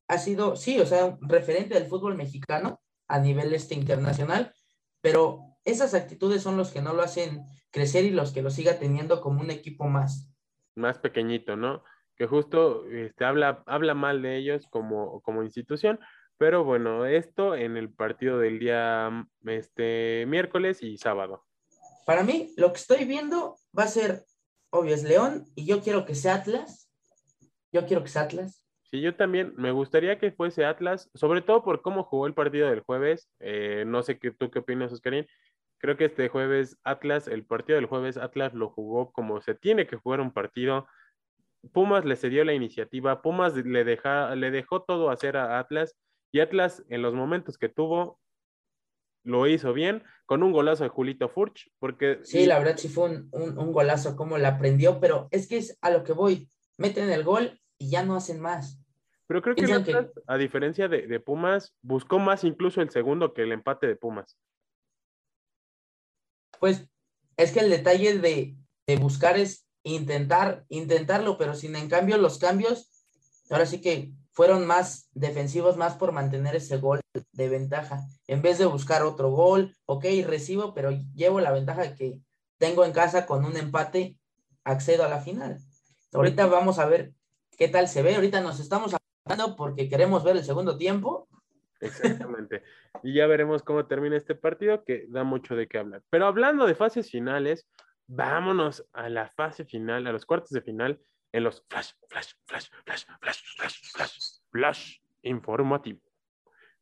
Ha 0.08 0.18
sido, 0.18 0.56
sí, 0.56 0.78
o 0.80 0.86
sea, 0.86 1.06
un 1.06 1.28
referente 1.28 1.74
del 1.74 1.86
fútbol 1.86 2.16
mexicano 2.16 2.80
a 3.06 3.18
nivel 3.18 3.54
este 3.54 3.74
internacional, 3.74 4.52
pero 5.00 5.56
esas 5.64 5.94
actitudes 5.94 6.42
son 6.42 6.56
los 6.56 6.70
que 6.70 6.82
no 6.82 6.92
lo 6.92 7.02
hacen 7.02 7.42
crecer 7.70 8.04
y 8.04 8.10
los 8.10 8.32
que 8.32 8.42
lo 8.42 8.50
siga 8.50 8.78
teniendo 8.78 9.20
como 9.20 9.40
un 9.40 9.50
equipo 9.50 9.86
más. 9.86 10.30
Más 10.74 10.98
pequeñito, 10.98 11.56
¿no? 11.56 11.82
que 12.18 12.26
justo 12.26 12.84
este, 12.90 13.24
habla, 13.24 13.62
habla 13.66 13.94
mal 13.94 14.20
de 14.20 14.36
ellos 14.36 14.66
como, 14.70 15.20
como 15.22 15.44
institución, 15.44 16.00
pero 16.38 16.64
bueno, 16.64 17.04
esto 17.04 17.54
en 17.54 17.76
el 17.76 17.92
partido 17.92 18.38
del 18.38 18.58
día 18.58 19.26
este, 19.44 20.24
miércoles 20.26 20.82
y 20.82 20.96
sábado. 20.96 21.44
Para 22.06 22.22
mí, 22.22 22.54
lo 22.56 22.72
que 22.72 22.78
estoy 22.78 23.04
viendo 23.04 23.56
va 23.76 23.84
a 23.84 23.88
ser, 23.88 24.24
obvio, 24.70 24.94
es 24.94 25.02
León, 25.02 25.44
y 25.54 25.66
yo 25.66 25.82
quiero 25.82 26.04
que 26.06 26.14
sea 26.14 26.36
Atlas. 26.36 26.90
Yo 27.72 27.86
quiero 27.86 28.02
que 28.02 28.08
sea 28.08 28.22
Atlas. 28.22 28.64
Sí, 28.90 29.02
yo 29.02 29.14
también 29.14 29.52
me 29.56 29.72
gustaría 29.72 30.18
que 30.18 30.32
fuese 30.32 30.64
Atlas, 30.64 31.10
sobre 31.14 31.42
todo 31.42 31.62
por 31.62 31.82
cómo 31.82 32.04
jugó 32.04 32.26
el 32.26 32.34
partido 32.34 32.70
del 32.70 32.80
jueves. 32.80 33.28
Eh, 33.40 33.84
no 33.86 34.02
sé 34.02 34.18
qué, 34.18 34.30
tú 34.30 34.50
qué 34.50 34.60
opinas, 34.60 34.92
Oscarín. 34.92 35.26
Creo 35.78 35.96
que 35.96 36.06
este 36.06 36.28
jueves 36.28 36.78
Atlas, 36.84 37.28
el 37.28 37.44
partido 37.44 37.76
del 37.76 37.86
jueves 37.86 38.16
Atlas 38.16 38.54
lo 38.54 38.70
jugó 38.70 39.12
como 39.12 39.42
se 39.42 39.54
tiene 39.54 39.86
que 39.86 39.96
jugar 39.96 40.20
un 40.20 40.32
partido 40.32 40.86
Pumas 41.72 42.04
le 42.04 42.16
cedió 42.16 42.44
la 42.44 42.54
iniciativa, 42.54 43.20
Pumas 43.22 43.54
le, 43.54 43.84
deja, 43.84 44.34
le 44.36 44.50
dejó 44.50 44.82
todo 44.82 45.10
hacer 45.10 45.36
a 45.36 45.58
Atlas 45.58 45.96
y 46.32 46.40
Atlas 46.40 46.84
en 46.88 47.02
los 47.02 47.14
momentos 47.14 47.58
que 47.58 47.68
tuvo 47.68 48.20
lo 49.24 49.46
hizo 49.46 49.72
bien 49.72 50.02
con 50.26 50.42
un 50.42 50.52
golazo 50.52 50.84
de 50.84 50.90
Julito 50.90 51.28
Furch, 51.28 51.70
porque... 51.78 52.20
Sí, 52.22 52.46
la 52.46 52.58
verdad 52.58 52.76
sí 52.76 52.88
fue 52.88 53.24
un, 53.30 53.72
golazo 53.72 54.16
como 54.16 54.38
la 54.38 54.48
aprendió, 54.48 55.00
pero 55.00 55.28
es 55.30 55.48
que 55.48 55.58
es 55.58 55.78
a 55.80 55.90
lo 55.90 56.04
que 56.04 56.12
voy, 56.12 56.50
meten 56.76 57.10
el 57.10 57.24
gol 57.24 57.60
y 57.78 57.90
ya 57.90 58.04
no 58.04 58.14
hacen 58.14 58.40
más. 58.40 58.80
Pero 59.26 59.42
creo 59.42 59.54
que, 59.54 59.72
Atlas, 59.72 60.10
a 60.26 60.36
diferencia 60.36 60.88
de, 60.88 61.06
de, 61.06 61.20
Pumas, 61.20 61.74
buscó 61.82 62.18
más 62.18 62.44
incluso 62.44 62.80
el 62.80 62.90
segundo 62.90 63.34
que 63.34 63.42
el 63.42 63.52
empate 63.52 63.86
de 63.86 63.96
Pumas. 63.96 64.38
Pues 66.58 66.88
es 67.36 67.52
que 67.52 67.60
el 67.60 67.70
detalle 67.70 68.18
de, 68.18 68.56
de 68.86 68.96
buscar 68.96 69.38
es 69.38 69.68
intentar, 69.82 70.64
intentarlo, 70.68 71.36
pero 71.36 71.54
sin 71.54 71.76
en 71.76 71.88
cambio 71.88 72.16
los 72.16 72.38
cambios, 72.38 72.90
ahora 73.50 73.66
sí 73.66 73.80
que 73.80 74.12
fueron 74.38 74.68
más 74.68 75.10
defensivos, 75.14 75.76
más 75.76 75.96
por 75.96 76.12
mantener 76.12 76.54
ese 76.54 76.76
gol 76.76 77.00
de 77.32 77.48
ventaja, 77.48 78.02
en 78.28 78.40
vez 78.40 78.56
de 78.58 78.66
buscar 78.66 79.02
otro 79.02 79.32
gol, 79.32 79.74
ok, 79.84 80.04
recibo, 80.24 80.74
pero 80.74 80.92
llevo 81.12 81.40
la 81.40 81.50
ventaja 81.50 81.96
que 81.96 82.20
tengo 82.56 82.84
en 82.84 82.92
casa 82.92 83.26
con 83.26 83.44
un 83.44 83.56
empate, 83.56 84.16
accedo 84.62 85.02
a 85.04 85.08
la 85.08 85.18
final. 85.18 85.58
Ahorita 86.12 86.46
vamos 86.46 86.78
a 86.78 86.86
ver 86.86 87.14
qué 87.56 87.66
tal 87.66 87.88
se 87.88 88.00
ve, 88.02 88.14
ahorita 88.14 88.40
nos 88.40 88.60
estamos 88.60 88.94
hablando 89.24 89.56
porque 89.56 89.88
queremos 89.88 90.22
ver 90.22 90.36
el 90.36 90.44
segundo 90.44 90.78
tiempo. 90.78 91.26
Exactamente. 91.80 92.62
y 93.02 93.14
ya 93.14 93.26
veremos 93.26 93.64
cómo 93.64 93.86
termina 93.86 94.16
este 94.16 94.36
partido, 94.36 94.84
que 94.84 95.06
da 95.08 95.24
mucho 95.24 95.56
de 95.56 95.66
qué 95.66 95.78
hablar. 95.78 96.04
Pero 96.10 96.26
hablando 96.26 96.64
de 96.64 96.76
fases 96.76 97.10
finales, 97.10 97.66
vámonos 98.06 98.86
a 98.92 99.08
la 99.08 99.30
fase 99.30 99.64
final, 99.64 100.06
a 100.06 100.12
los 100.12 100.24
cuartos 100.24 100.50
de 100.50 100.62
final, 100.62 101.00
en 101.32 101.44
los 101.44 101.64
flash, 101.68 101.92
flash, 102.08 102.32
flash, 102.46 102.68
flash, 102.84 103.04
flash, 103.20 103.42
flash, 103.56 103.92
flash, 103.92 104.18
flash 104.50 104.98
informativo. 105.22 106.00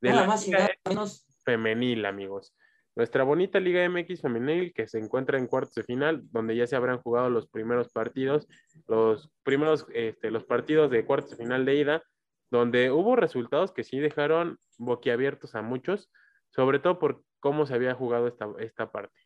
De 0.00 0.10
nada 0.10 0.26
más 0.26 0.46
y 0.46 0.50
nada 0.50 0.70
menos. 0.84 1.26
Femenil, 1.44 2.04
amigos. 2.04 2.54
Nuestra 2.96 3.24
bonita 3.24 3.60
Liga 3.60 3.86
MX 3.88 4.22
femenil 4.22 4.72
que 4.72 4.86
se 4.88 4.98
encuentra 4.98 5.38
en 5.38 5.46
cuartos 5.46 5.74
de 5.74 5.84
final, 5.84 6.22
donde 6.32 6.56
ya 6.56 6.66
se 6.66 6.76
habrán 6.76 7.02
jugado 7.02 7.28
los 7.28 7.46
primeros 7.46 7.90
partidos, 7.90 8.48
los 8.88 9.30
primeros, 9.42 9.86
este, 9.92 10.30
los 10.30 10.44
partidos 10.44 10.90
de 10.90 11.04
cuartos 11.04 11.32
de 11.32 11.36
final 11.36 11.66
de 11.66 11.74
ida, 11.76 12.02
donde 12.50 12.90
hubo 12.90 13.14
resultados 13.14 13.72
que 13.72 13.84
sí 13.84 13.98
dejaron 13.98 14.58
boquiabiertos 14.78 15.54
a 15.54 15.62
muchos, 15.62 16.10
sobre 16.48 16.78
todo 16.78 16.98
por 16.98 17.22
cómo 17.38 17.66
se 17.66 17.74
había 17.74 17.94
jugado 17.94 18.28
esta, 18.28 18.48
esta 18.60 18.90
parte. 18.90 19.25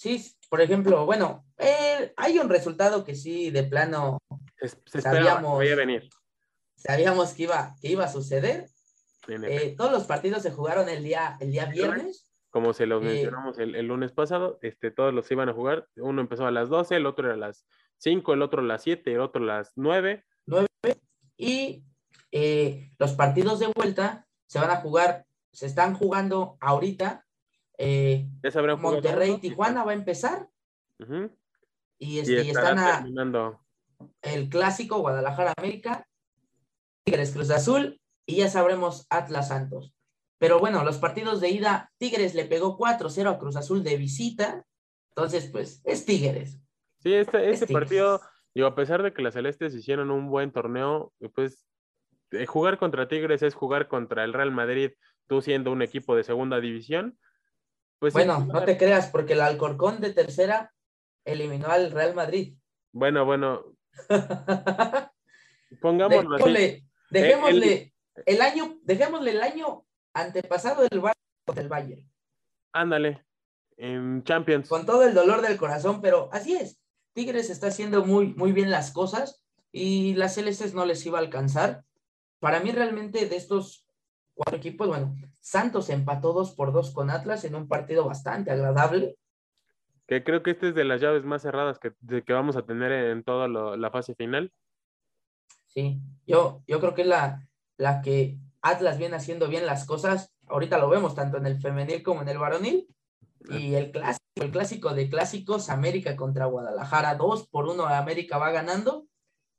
Sí, 0.00 0.34
por 0.48 0.62
ejemplo, 0.62 1.04
bueno, 1.04 1.44
eh, 1.58 2.14
hay 2.16 2.38
un 2.38 2.48
resultado 2.48 3.04
que 3.04 3.14
sí, 3.14 3.50
de 3.50 3.64
plano, 3.64 4.16
se, 4.86 5.02
sabíamos, 5.02 5.60
a 5.60 5.74
venir. 5.74 6.08
Sabíamos 6.74 7.34
que 7.34 7.42
iba, 7.42 7.76
que 7.82 7.88
iba 7.88 8.06
a 8.06 8.08
suceder. 8.08 8.70
Eh, 9.28 9.74
todos 9.76 9.92
los 9.92 10.04
partidos 10.04 10.42
se 10.42 10.52
jugaron 10.52 10.88
el 10.88 11.04
día, 11.04 11.36
el 11.38 11.52
día 11.52 11.66
viernes. 11.66 12.32
Como 12.48 12.72
se 12.72 12.86
los 12.86 13.02
eh, 13.02 13.08
mencionamos 13.08 13.58
el, 13.58 13.74
el, 13.74 13.88
lunes 13.88 14.10
pasado, 14.12 14.58
este, 14.62 14.90
todos 14.90 15.12
los 15.12 15.30
iban 15.30 15.50
a 15.50 15.52
jugar. 15.52 15.86
Uno 15.96 16.22
empezó 16.22 16.46
a 16.46 16.50
las 16.50 16.70
12, 16.70 16.96
el 16.96 17.04
otro 17.04 17.26
era 17.26 17.34
a 17.34 17.48
las 17.48 17.66
5, 17.98 18.32
el 18.32 18.40
otro 18.40 18.62
a 18.62 18.64
las 18.64 18.82
7, 18.82 19.12
el 19.12 19.20
otro 19.20 19.42
a 19.42 19.46
las 19.46 19.72
9. 19.76 20.24
9. 20.46 20.66
Y 21.36 21.84
los 22.98 23.12
partidos 23.12 23.58
de 23.58 23.66
vuelta 23.66 24.26
se 24.46 24.60
van 24.60 24.70
a 24.70 24.76
jugar, 24.76 25.26
se 25.52 25.66
están 25.66 25.92
jugando 25.92 26.56
ahorita 26.58 27.26
eh, 27.82 28.28
Monterrey 28.78 29.38
Tijuana 29.38 29.84
va 29.84 29.92
a 29.92 29.94
empezar. 29.94 30.48
y, 31.98 32.18
este, 32.18 32.50
están 32.50 32.78
a, 32.78 33.06
el 34.20 34.50
clásico 34.50 34.98
Guadalajara 34.98 35.54
América, 35.56 36.06
Tigres 37.04 37.32
Cruz 37.32 37.50
Azul 37.50 37.98
y 38.26 38.36
ya 38.36 38.48
sabremos 38.48 39.06
Atlas 39.08 39.48
Santos. 39.48 39.94
Pero 40.38 40.58
bueno, 40.58 40.84
los 40.84 40.98
partidos 40.98 41.40
de 41.40 41.50
ida, 41.50 41.90
Tigres 41.98 42.34
le 42.34 42.44
pegó 42.44 42.78
4-0 42.78 43.30
a 43.30 43.38
Cruz 43.38 43.56
Azul 43.56 43.82
de 43.82 43.96
visita. 43.96 44.64
Entonces, 45.14 45.48
pues, 45.50 45.80
es 45.84 46.04
Tigres. 46.04 46.60
Sí, 46.98 47.14
este, 47.14 47.50
este 47.50 47.66
partido, 47.66 48.20
digo, 48.54 48.66
a 48.66 48.74
pesar 48.74 49.02
de 49.02 49.14
que 49.14 49.22
las 49.22 49.34
Celestes 49.34 49.74
hicieron 49.74 50.10
un 50.10 50.28
buen 50.28 50.52
torneo, 50.52 51.14
pues 51.34 51.66
eh, 52.30 52.44
jugar 52.44 52.78
contra 52.78 53.08
Tigres 53.08 53.42
es 53.42 53.54
jugar 53.54 53.88
contra 53.88 54.24
el 54.24 54.34
Real 54.34 54.50
Madrid, 54.50 54.92
tú 55.26 55.40
siendo 55.40 55.72
un 55.72 55.80
equipo 55.80 56.14
de 56.14 56.24
segunda 56.24 56.60
división. 56.60 57.18
Pues 58.00 58.14
bueno, 58.14 58.46
no 58.46 58.64
te 58.64 58.78
creas, 58.78 59.10
porque 59.10 59.34
el 59.34 59.42
Alcorcón 59.42 60.00
de 60.00 60.14
tercera 60.14 60.72
eliminó 61.24 61.68
al 61.68 61.90
Real 61.90 62.14
Madrid. 62.14 62.56
Bueno, 62.92 63.26
bueno. 63.26 63.76
Pongámoslo 65.82 66.36
así. 66.36 66.82
Dejémosle 67.10 67.94
el, 68.24 68.40
año, 68.40 68.78
dejémosle 68.84 69.32
el 69.32 69.42
año 69.42 69.84
antepasado 70.14 70.82
del 70.82 71.02
del 71.54 71.68
Bayern. 71.68 72.10
Ándale, 72.72 73.26
en 73.76 74.24
Champions. 74.24 74.68
Con 74.68 74.86
todo 74.86 75.02
el 75.02 75.12
dolor 75.12 75.42
del 75.42 75.58
corazón, 75.58 76.00
pero 76.00 76.30
así 76.32 76.54
es. 76.56 76.80
Tigres 77.12 77.50
está 77.50 77.66
haciendo 77.66 78.06
muy, 78.06 78.28
muy 78.28 78.52
bien 78.52 78.70
las 78.70 78.92
cosas 78.92 79.44
y 79.72 80.14
las 80.14 80.36
Celestes 80.36 80.72
no 80.72 80.86
les 80.86 81.04
iba 81.04 81.18
a 81.18 81.22
alcanzar. 81.22 81.84
Para 82.38 82.60
mí 82.60 82.72
realmente 82.72 83.26
de 83.26 83.36
estos 83.36 83.84
cuatro 84.40 84.56
equipos, 84.56 84.88
bueno, 84.88 85.14
Santos 85.38 85.90
empató 85.90 86.32
dos 86.32 86.52
por 86.52 86.72
dos 86.72 86.92
con 86.92 87.10
Atlas 87.10 87.44
en 87.44 87.54
un 87.54 87.68
partido 87.68 88.06
bastante 88.06 88.50
agradable. 88.50 89.16
Que 90.06 90.24
creo 90.24 90.42
que 90.42 90.52
este 90.52 90.70
es 90.70 90.74
de 90.74 90.84
las 90.84 91.02
llaves 91.02 91.24
más 91.26 91.42
cerradas 91.42 91.78
que, 91.78 91.92
que 92.24 92.32
vamos 92.32 92.56
a 92.56 92.62
tener 92.62 92.90
en 92.90 93.22
toda 93.22 93.48
la 93.48 93.90
fase 93.90 94.14
final. 94.14 94.50
Sí, 95.66 96.00
yo, 96.26 96.62
yo 96.66 96.80
creo 96.80 96.94
que 96.94 97.02
es 97.02 97.08
la, 97.08 97.46
la 97.76 98.00
que 98.00 98.38
Atlas 98.62 98.96
viene 98.96 99.16
haciendo 99.16 99.46
bien 99.46 99.66
las 99.66 99.84
cosas. 99.84 100.32
Ahorita 100.48 100.78
lo 100.78 100.88
vemos 100.88 101.14
tanto 101.14 101.36
en 101.36 101.46
el 101.46 101.60
femenil 101.60 102.02
como 102.02 102.22
en 102.22 102.28
el 102.28 102.38
varonil. 102.38 102.88
Y 103.50 103.74
el 103.74 103.90
clásico, 103.90 104.24
el 104.36 104.50
clásico 104.50 104.94
de 104.94 105.08
clásicos, 105.08 105.70
América 105.70 106.16
contra 106.16 106.46
Guadalajara, 106.46 107.14
dos 107.14 107.46
por 107.46 107.68
uno, 107.68 107.84
América 107.84 108.38
va 108.38 108.50
ganando. 108.50 109.06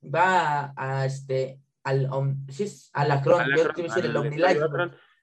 Va 0.04 0.74
a, 0.76 1.06
este, 1.06 1.61
al, 1.84 2.10
sí, 2.50 2.66
al 2.94 3.12
Acron, 3.12 3.46
yo 3.56 3.72
te 3.74 3.82
decir 3.84 4.06
el 4.06 4.16
OmniLife. 4.16 4.60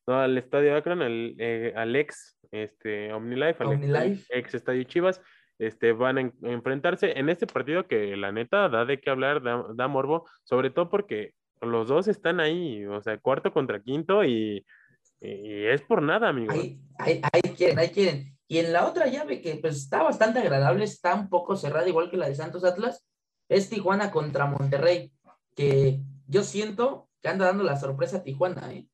No, 0.07 0.21
al 0.21 0.39
Estadio 0.39 0.75
Akron, 0.75 1.03
al, 1.03 1.35
eh, 1.39 1.75
al 1.77 1.95
ex 1.95 2.39
este, 2.51 3.13
OmniLife, 3.13 3.63
al 3.63 4.23
Ex, 4.31 4.55
Estadio 4.55 4.83
Chivas, 4.85 5.21
este, 5.59 5.93
van 5.93 6.19
a 6.19 6.33
enfrentarse 6.43 7.19
en 7.19 7.29
este 7.29 7.47
partido 7.47 7.87
que 7.87 8.17
la 8.17 8.33
neta 8.33 8.69
da 8.69 8.85
de 8.85 9.01
qué 9.01 9.11
hablar, 9.11 9.43
da, 9.43 9.89
morbo, 9.89 10.27
sobre 10.45 10.71
todo 10.71 10.89
porque 10.89 11.35
los 11.61 11.89
dos 11.89 12.09
están 12.09 12.41
ahí, 12.41 12.87
o 12.87 13.03
sea, 13.03 13.19
cuarto 13.19 13.53
contra 13.53 13.83
quinto 13.83 14.25
y, 14.25 14.65
y 15.21 15.65
es 15.67 15.83
por 15.83 16.01
nada, 16.01 16.29
amigo. 16.29 16.53
Ahí, 16.53 16.81
ahí, 16.99 17.21
ahí, 17.33 17.43
quieren, 17.55 17.79
ahí 17.79 17.89
quieren. 17.91 18.39
Y 18.47 18.59
en 18.59 18.73
la 18.73 18.87
otra 18.87 19.09
llave 19.09 19.43
que 19.43 19.57
pues 19.57 19.77
está 19.77 20.03
bastante 20.03 20.39
agradable, 20.39 20.85
está 20.85 21.15
un 21.15 21.29
poco 21.29 21.55
cerrada, 21.57 21.87
igual 21.87 22.11
que 22.11 22.17
la 22.17 22.29
de 22.29 22.35
Santos 22.35 22.65
Atlas, 22.65 23.07
es 23.51 23.69
Tijuana 23.69 24.11
contra 24.11 24.47
Monterrey, 24.47 25.13
que 25.55 26.01
yo 26.29 26.43
siento 26.43 27.09
que 27.23 27.29
anda 27.29 27.47
dando 27.47 27.65
la 27.65 27.77
sorpresa 27.77 28.19
a 28.19 28.23
Tijuana, 28.23 28.73
¿eh? 28.73 28.87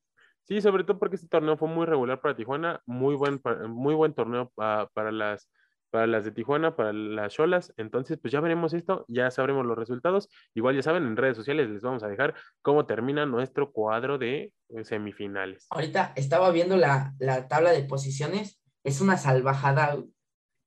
Sí, 0.44 0.60
sobre 0.60 0.84
todo 0.84 0.98
porque 0.98 1.16
este 1.16 1.28
torneo 1.28 1.56
fue 1.56 1.68
muy 1.68 1.86
regular 1.86 2.20
para 2.20 2.36
Tijuana, 2.36 2.80
muy 2.86 3.14
buen, 3.14 3.40
muy 3.68 3.94
buen 3.94 4.12
torneo 4.12 4.52
para, 4.54 5.10
las, 5.10 5.50
para 5.90 6.06
las 6.06 6.24
de 6.24 6.32
Tijuana, 6.32 6.76
para 6.76 6.92
las 6.92 7.32
Cholas. 7.32 7.72
Entonces, 7.78 8.18
pues 8.20 8.30
ya 8.30 8.40
veremos 8.40 8.74
esto, 8.74 9.06
ya 9.08 9.30
sabremos 9.30 9.64
los 9.64 9.78
resultados. 9.78 10.28
Igual 10.54 10.76
ya 10.76 10.82
saben, 10.82 11.04
en 11.04 11.16
redes 11.16 11.38
sociales 11.38 11.70
les 11.70 11.80
vamos 11.80 12.02
a 12.02 12.08
dejar 12.08 12.34
cómo 12.60 12.84
termina 12.84 13.24
nuestro 13.24 13.72
cuadro 13.72 14.18
de 14.18 14.52
semifinales. 14.82 15.66
Ahorita 15.70 16.12
estaba 16.14 16.50
viendo 16.50 16.76
la, 16.76 17.14
tabla 17.48 17.72
de 17.72 17.84
posiciones, 17.84 18.60
es 18.84 19.00
una 19.00 19.16
salvajada. 19.16 19.96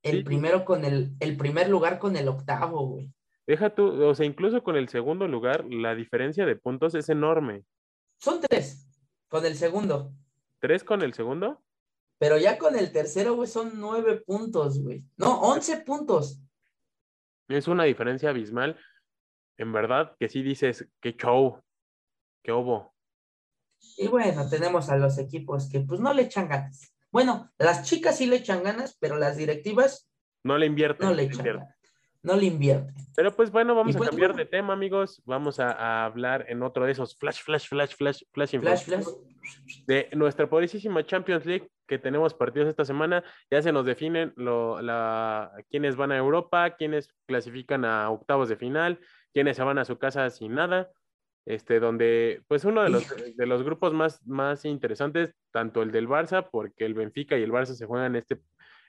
El 0.01 0.23
primero 0.23 0.65
con 0.65 0.85
el, 0.85 1.11
el 1.19 1.37
primer 1.37 1.69
lugar 1.69 1.99
con 1.99 2.15
el 2.15 2.27
octavo, 2.29 2.87
güey. 2.87 3.11
Deja 3.47 3.73
tú, 3.73 4.03
o 4.03 4.13
sea, 4.13 4.25
incluso 4.25 4.61
con 4.61 4.75
el 4.75 4.89
segundo 4.89 5.25
lugar, 5.25 5.65
la 5.69 5.95
diferencia 5.95 6.45
de 6.45 6.57
puntos 6.57 6.93
es 6.95 7.07
enorme. 7.07 7.63
Son 8.19 8.41
tres 8.41 8.89
con 9.29 9.45
el 9.45 9.55
segundo. 9.55 10.11
¿Tres 10.59 10.83
con 10.83 11.01
el 11.01 11.13
segundo? 11.13 11.63
Pero 12.19 12.37
ya 12.37 12.57
con 12.57 12.77
el 12.77 12.91
tercero, 12.91 13.35
güey, 13.35 13.47
son 13.47 13.79
nueve 13.79 14.21
puntos, 14.25 14.83
güey. 14.83 15.05
No, 15.15 15.39
once 15.39 15.77
puntos. 15.77 16.41
Es 17.47 17.69
una 17.69 17.85
diferencia 17.85 18.31
abismal. 18.31 18.77
En 19.55 19.71
verdad, 19.71 20.13
que 20.19 20.27
sí 20.27 20.43
dices, 20.43 20.85
qué 20.99 21.15
show, 21.15 21.61
qué 22.43 22.51
obo. 22.51 22.93
Y 23.95 24.07
bueno, 24.09 24.49
tenemos 24.49 24.89
a 24.89 24.97
los 24.97 25.17
equipos 25.19 25.69
que 25.69 25.79
pues 25.79 26.01
no 26.01 26.13
le 26.13 26.23
echan 26.23 26.49
ganas. 26.49 26.93
Bueno, 27.11 27.49
las 27.57 27.83
chicas 27.83 28.17
sí 28.17 28.25
le 28.25 28.37
echan 28.37 28.61
ganas, 28.61 28.97
pero 28.99 29.15
las 29.15 29.37
directivas 29.37 30.11
no 30.43 30.57
le 30.57 30.65
invierten. 30.65 31.07
No 31.07 31.13
le 31.13 31.23
echan 31.23 31.45
ganas 31.45 31.76
no 32.27 32.35
le 32.35 32.45
invierte. 32.45 32.93
Pero 33.15 33.35
pues 33.35 33.49
bueno, 33.51 33.73
vamos 33.73 33.95
a 33.95 33.97
pues, 33.97 34.09
cambiar 34.09 34.35
de 34.35 34.45
tema, 34.45 34.73
amigos. 34.73 35.23
Vamos 35.25 35.59
a, 35.59 36.05
hablar 36.05 36.45
en 36.49 36.61
otro 36.61 36.85
de 36.85 36.91
esos 36.91 37.17
flash, 37.17 37.41
flash, 37.41 37.67
flash, 37.67 37.93
flash, 37.97 38.21
flash, 38.31 38.59
flash, 38.59 38.83
flash, 38.83 39.05
de 39.87 40.09
nuestra 40.13 40.47
poderosísima 40.47 41.05
Champions 41.05 41.45
League 41.45 41.69
que 41.87 41.97
tenemos 41.97 42.33
partidos 42.33 42.67
esta 42.67 42.85
semana. 42.85 43.23
Ya 43.49 43.61
se 43.61 43.71
nos 43.71 43.85
definen 43.85 44.33
lo, 44.35 44.81
la, 44.81 45.51
quiénes 45.69 45.95
van 45.95 46.11
a 46.11 46.17
Europa, 46.17 46.75
quiénes 46.75 47.09
clasifican 47.25 47.85
a 47.85 48.09
octavos 48.11 48.49
de 48.49 48.57
final, 48.57 48.99
quiénes 49.33 49.55
se 49.55 49.63
van 49.63 49.79
a 49.79 49.85
su 49.85 49.97
casa 49.97 50.29
sin 50.29 50.53
nada. 50.53 50.91
Este, 51.45 51.79
donde, 51.79 52.43
pues 52.49 52.65
uno 52.65 52.83
de 52.83 52.89
los, 52.89 53.05
de 53.37 53.45
los 53.45 53.63
grupos 53.63 53.93
más, 53.93 54.21
más 54.27 54.65
interesantes, 54.65 55.33
tanto 55.51 55.81
el 55.81 55.93
del 55.93 56.09
Barça, 56.09 56.45
porque 56.51 56.85
el 56.85 56.93
Benfica 56.93 57.37
y 57.37 57.43
el 57.43 57.53
Barça 57.53 57.73
se 57.73 57.85
juegan 57.85 58.17
este 58.17 58.41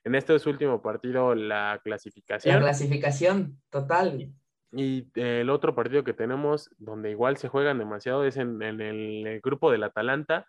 en 0.04 0.14
este 0.14 0.34
último 0.48 0.80
partido 0.82 1.34
la 1.34 1.80
clasificación. 1.82 2.54
La 2.54 2.60
clasificación, 2.60 3.60
total. 3.70 4.32
Y 4.72 5.08
el 5.14 5.48
otro 5.50 5.74
partido 5.74 6.04
que 6.04 6.12
tenemos, 6.12 6.70
donde 6.78 7.10
igual 7.10 7.36
se 7.38 7.48
juegan 7.48 7.78
demasiado, 7.78 8.24
es 8.24 8.36
en, 8.36 8.60
en 8.62 8.80
el, 8.80 9.26
el 9.26 9.40
grupo 9.40 9.70
del 9.70 9.82
Atalanta, 9.82 10.46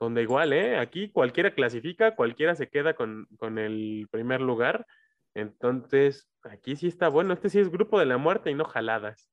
donde 0.00 0.22
igual, 0.22 0.52
¿eh? 0.52 0.78
Aquí 0.78 1.10
cualquiera 1.10 1.52
clasifica, 1.54 2.14
cualquiera 2.14 2.54
se 2.54 2.68
queda 2.68 2.94
con, 2.94 3.26
con 3.36 3.58
el 3.58 4.06
primer 4.12 4.40
lugar. 4.40 4.86
Entonces, 5.34 6.30
aquí 6.42 6.76
sí 6.76 6.86
está 6.86 7.08
bueno. 7.08 7.34
Este 7.34 7.50
sí 7.50 7.58
es 7.58 7.68
grupo 7.68 7.98
de 7.98 8.06
la 8.06 8.16
muerte 8.16 8.50
y 8.50 8.54
no 8.54 8.64
jaladas. 8.64 9.28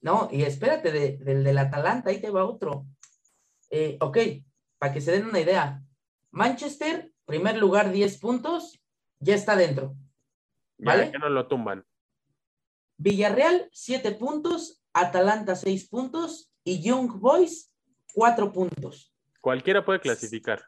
No, 0.00 0.28
y 0.32 0.42
espérate, 0.42 0.90
de- 0.90 1.18
del 1.18 1.44
del 1.44 1.58
Atalanta, 1.58 2.10
ahí 2.10 2.20
te 2.20 2.30
va 2.30 2.44
otro. 2.44 2.86
Eh, 3.70 3.98
ok, 4.00 4.18
para 4.78 4.92
que 4.92 5.00
se 5.00 5.12
den 5.12 5.26
una 5.26 5.40
idea. 5.40 5.80
Manchester, 6.30 7.12
primer 7.26 7.56
lugar, 7.58 7.92
10 7.92 8.18
puntos, 8.18 8.80
ya 9.20 9.34
está 9.34 9.56
dentro. 9.56 9.94
Ya, 10.78 10.86
¿Vale? 10.86 11.10
ya 11.12 11.18
no 11.18 11.28
lo 11.28 11.46
tumban. 11.46 11.84
Villarreal, 12.98 13.68
7 13.72 14.12
puntos, 14.12 14.82
Atalanta, 14.94 15.54
6 15.54 15.88
puntos 15.88 16.50
y 16.64 16.80
Young 16.80 17.18
Boys, 17.20 17.72
4 18.14 18.52
puntos. 18.52 19.12
Cualquiera 19.40 19.84
puede 19.84 20.00
clasificar. 20.00 20.64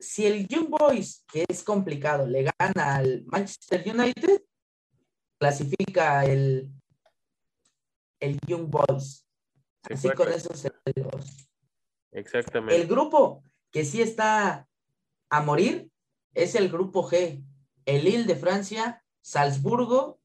Si 0.00 0.24
el 0.26 0.46
Young 0.46 0.68
Boys, 0.68 1.24
que 1.30 1.44
es 1.48 1.62
complicado, 1.62 2.26
le 2.26 2.48
gana 2.58 2.96
al 2.96 3.24
Manchester 3.26 3.82
United, 3.86 4.42
clasifica 5.38 6.24
el, 6.24 6.70
el 8.20 8.38
Young 8.46 8.68
Boys. 8.70 9.26
Así 9.82 10.08
con 10.10 10.32
eso 10.32 10.54
se 10.54 10.70
los- 10.96 11.48
Exactamente. 12.12 12.80
El 12.80 12.86
grupo 12.86 13.42
que 13.70 13.84
sí 13.84 14.00
está 14.00 14.66
a 15.30 15.42
morir 15.42 15.88
es 16.34 16.54
el 16.54 16.68
grupo 16.68 17.08
G. 17.08 17.42
El 17.84 18.04
Lille 18.04 18.24
de 18.24 18.36
Francia, 18.36 19.02
Salzburgo, 19.22 20.18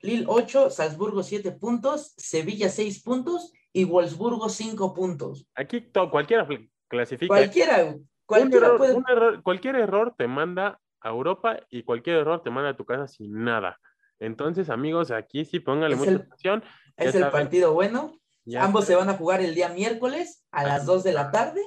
Lille 0.00 0.24
8, 0.28 0.70
Salzburgo 0.70 1.22
7 1.22 1.52
puntos, 1.52 2.14
Sevilla 2.16 2.68
6 2.68 3.02
puntos 3.02 3.52
y 3.72 3.84
Wolfsburgo 3.84 4.48
5 4.48 4.94
puntos. 4.94 5.46
Aquí 5.54 5.80
to- 5.80 6.10
cualquiera 6.10 6.46
clasifica. 6.88 7.28
Cualquiera, 7.28 7.96
cualquiera 8.24 8.66
error- 8.66 8.78
puede. 8.78 8.98
error- 9.08 9.42
cualquier 9.42 9.76
error 9.76 10.14
te 10.16 10.26
manda 10.28 10.80
a 11.00 11.08
Europa 11.10 11.58
y 11.68 11.82
cualquier 11.82 12.16
error 12.16 12.42
te 12.42 12.50
manda 12.50 12.70
a 12.70 12.76
tu 12.76 12.84
casa 12.84 13.06
sin 13.08 13.44
nada. 13.44 13.78
Entonces, 14.20 14.70
amigos, 14.70 15.10
aquí 15.10 15.44
sí 15.44 15.60
póngale 15.60 15.94
Es 15.94 15.98
mucha 15.98 16.10
el- 16.12 16.16
atención. 16.22 16.64
Es 16.96 17.12
ya 17.12 17.18
el 17.18 17.24
saben. 17.24 17.30
partido 17.32 17.72
bueno. 17.74 18.12
Ya 18.44 18.64
Ambos 18.64 18.86
se 18.86 18.94
van 18.94 19.10
a 19.10 19.14
jugar 19.14 19.40
el 19.42 19.54
día 19.54 19.68
miércoles 19.68 20.44
a 20.50 20.64
las 20.64 20.86
2 20.86 21.04
de 21.04 21.12
la 21.12 21.30
tarde. 21.30 21.60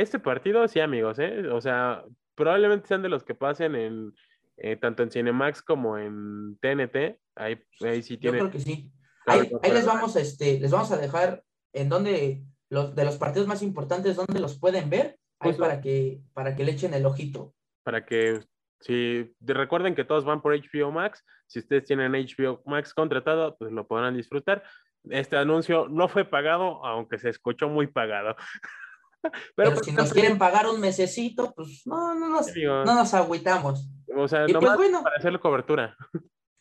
Este 0.00 0.18
partido, 0.18 0.66
sí, 0.68 0.80
amigos, 0.80 1.18
¿eh? 1.18 1.48
O 1.48 1.60
sea, 1.60 2.04
probablemente 2.34 2.86
sean 2.88 3.02
de 3.02 3.08
los 3.08 3.24
que 3.24 3.34
pasen 3.34 3.74
en 3.74 4.12
eh, 4.58 4.76
tanto 4.76 5.02
en 5.02 5.10
Cinemax 5.10 5.62
como 5.62 5.98
en 5.98 6.56
TNT. 6.60 7.18
Ahí, 7.34 7.60
ahí 7.82 8.02
sí 8.02 8.14
Yo 8.14 8.20
tiene. 8.30 8.38
creo 8.38 8.50
que 8.50 8.60
sí. 8.60 8.90
Claro, 9.24 9.40
Ahí, 9.42 9.50
ahí 9.62 9.72
les 9.72 9.86
vamos, 9.86 10.16
este, 10.16 10.58
les 10.60 10.70
vamos 10.70 10.90
a 10.92 10.96
dejar 10.96 11.42
en 11.72 11.88
donde 11.88 12.42
los 12.70 12.94
de 12.94 13.04
los 13.04 13.16
partidos 13.16 13.46
más 13.48 13.62
importantes, 13.62 14.16
donde 14.16 14.40
los 14.40 14.58
pueden 14.58 14.88
ver, 14.90 15.18
ahí 15.40 15.50
Justo. 15.50 15.62
para 15.62 15.80
que, 15.80 16.20
para 16.32 16.56
que 16.56 16.64
le 16.64 16.72
echen 16.72 16.94
el 16.94 17.06
ojito. 17.06 17.54
para 17.84 18.04
que 18.04 18.40
si 18.80 19.32
de- 19.38 19.54
recuerden 19.54 19.94
que 19.94 20.04
todos 20.04 20.24
van 20.24 20.42
por 20.42 20.52
HBO 20.54 20.90
Max, 20.90 21.24
si 21.46 21.60
ustedes 21.60 21.84
tienen 21.84 22.12
HBO 22.12 22.62
Max 22.66 22.92
contratado, 22.94 23.56
pues 23.58 23.72
lo 23.72 23.86
podrán 23.86 24.16
disfrutar. 24.16 24.62
Este 25.08 25.36
anuncio 25.36 25.86
no 25.88 26.08
fue 26.08 26.24
pagado, 26.24 26.84
aunque 26.84 27.18
se 27.18 27.28
escuchó 27.28 27.68
muy 27.68 27.86
pagado. 27.86 28.36
Pero, 29.56 29.74
pues, 29.74 29.86
si 29.86 29.92
nos 29.92 30.12
quieren 30.12 30.38
pagar 30.38 30.66
un 30.66 30.80
mesecito, 30.80 31.52
pues 31.54 31.82
no, 31.86 32.14
no 32.14 32.28
nos, 32.28 32.48
amigos, 32.48 32.86
no 32.86 32.94
nos 32.94 33.14
agüitamos. 33.14 33.88
o 34.14 34.28
sea, 34.28 34.44
Y 34.48 34.52
pues 34.52 34.76
bueno, 34.76 35.02
para 35.02 35.16
hacer 35.16 35.38
cobertura. 35.40 35.96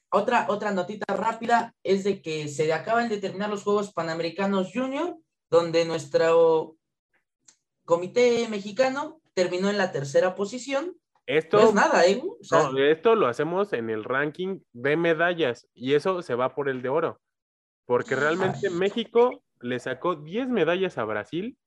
otra, 0.09 0.45
otra 0.49 0.71
notita 0.71 1.13
rápida 1.15 1.73
es 1.83 2.03
de 2.03 2.21
que 2.21 2.47
se 2.47 2.71
acaban 2.73 3.09
de 3.09 3.17
terminar 3.17 3.49
los 3.49 3.63
Juegos 3.63 3.93
Panamericanos 3.93 4.71
Junior, 4.73 5.17
donde 5.49 5.85
nuestro 5.85 6.75
comité 7.85 8.47
mexicano 8.49 9.21
terminó 9.33 9.69
en 9.69 9.77
la 9.77 9.91
tercera 9.91 10.35
posición. 10.35 10.97
Esto, 11.27 11.57
No 11.57 11.69
es 11.69 11.73
nada, 11.73 12.05
¿eh? 12.05 12.21
O 12.23 12.43
sea, 12.43 12.69
no, 12.69 12.77
esto 12.77 13.15
lo 13.15 13.27
hacemos 13.27 13.73
en 13.73 13.89
el 13.89 14.03
ranking 14.03 14.59
de 14.73 14.95
medallas 14.95 15.67
y 15.73 15.93
eso 15.93 16.21
se 16.21 16.35
va 16.35 16.53
por 16.53 16.69
el 16.69 16.81
de 16.81 16.89
oro. 16.89 17.19
Porque 17.85 18.15
realmente 18.15 18.67
Ay. 18.67 18.73
México 18.73 19.43
le 19.59 19.79
sacó 19.79 20.15
10 20.15 20.49
medallas 20.49 20.97
a 20.97 21.03
Brasil 21.03 21.57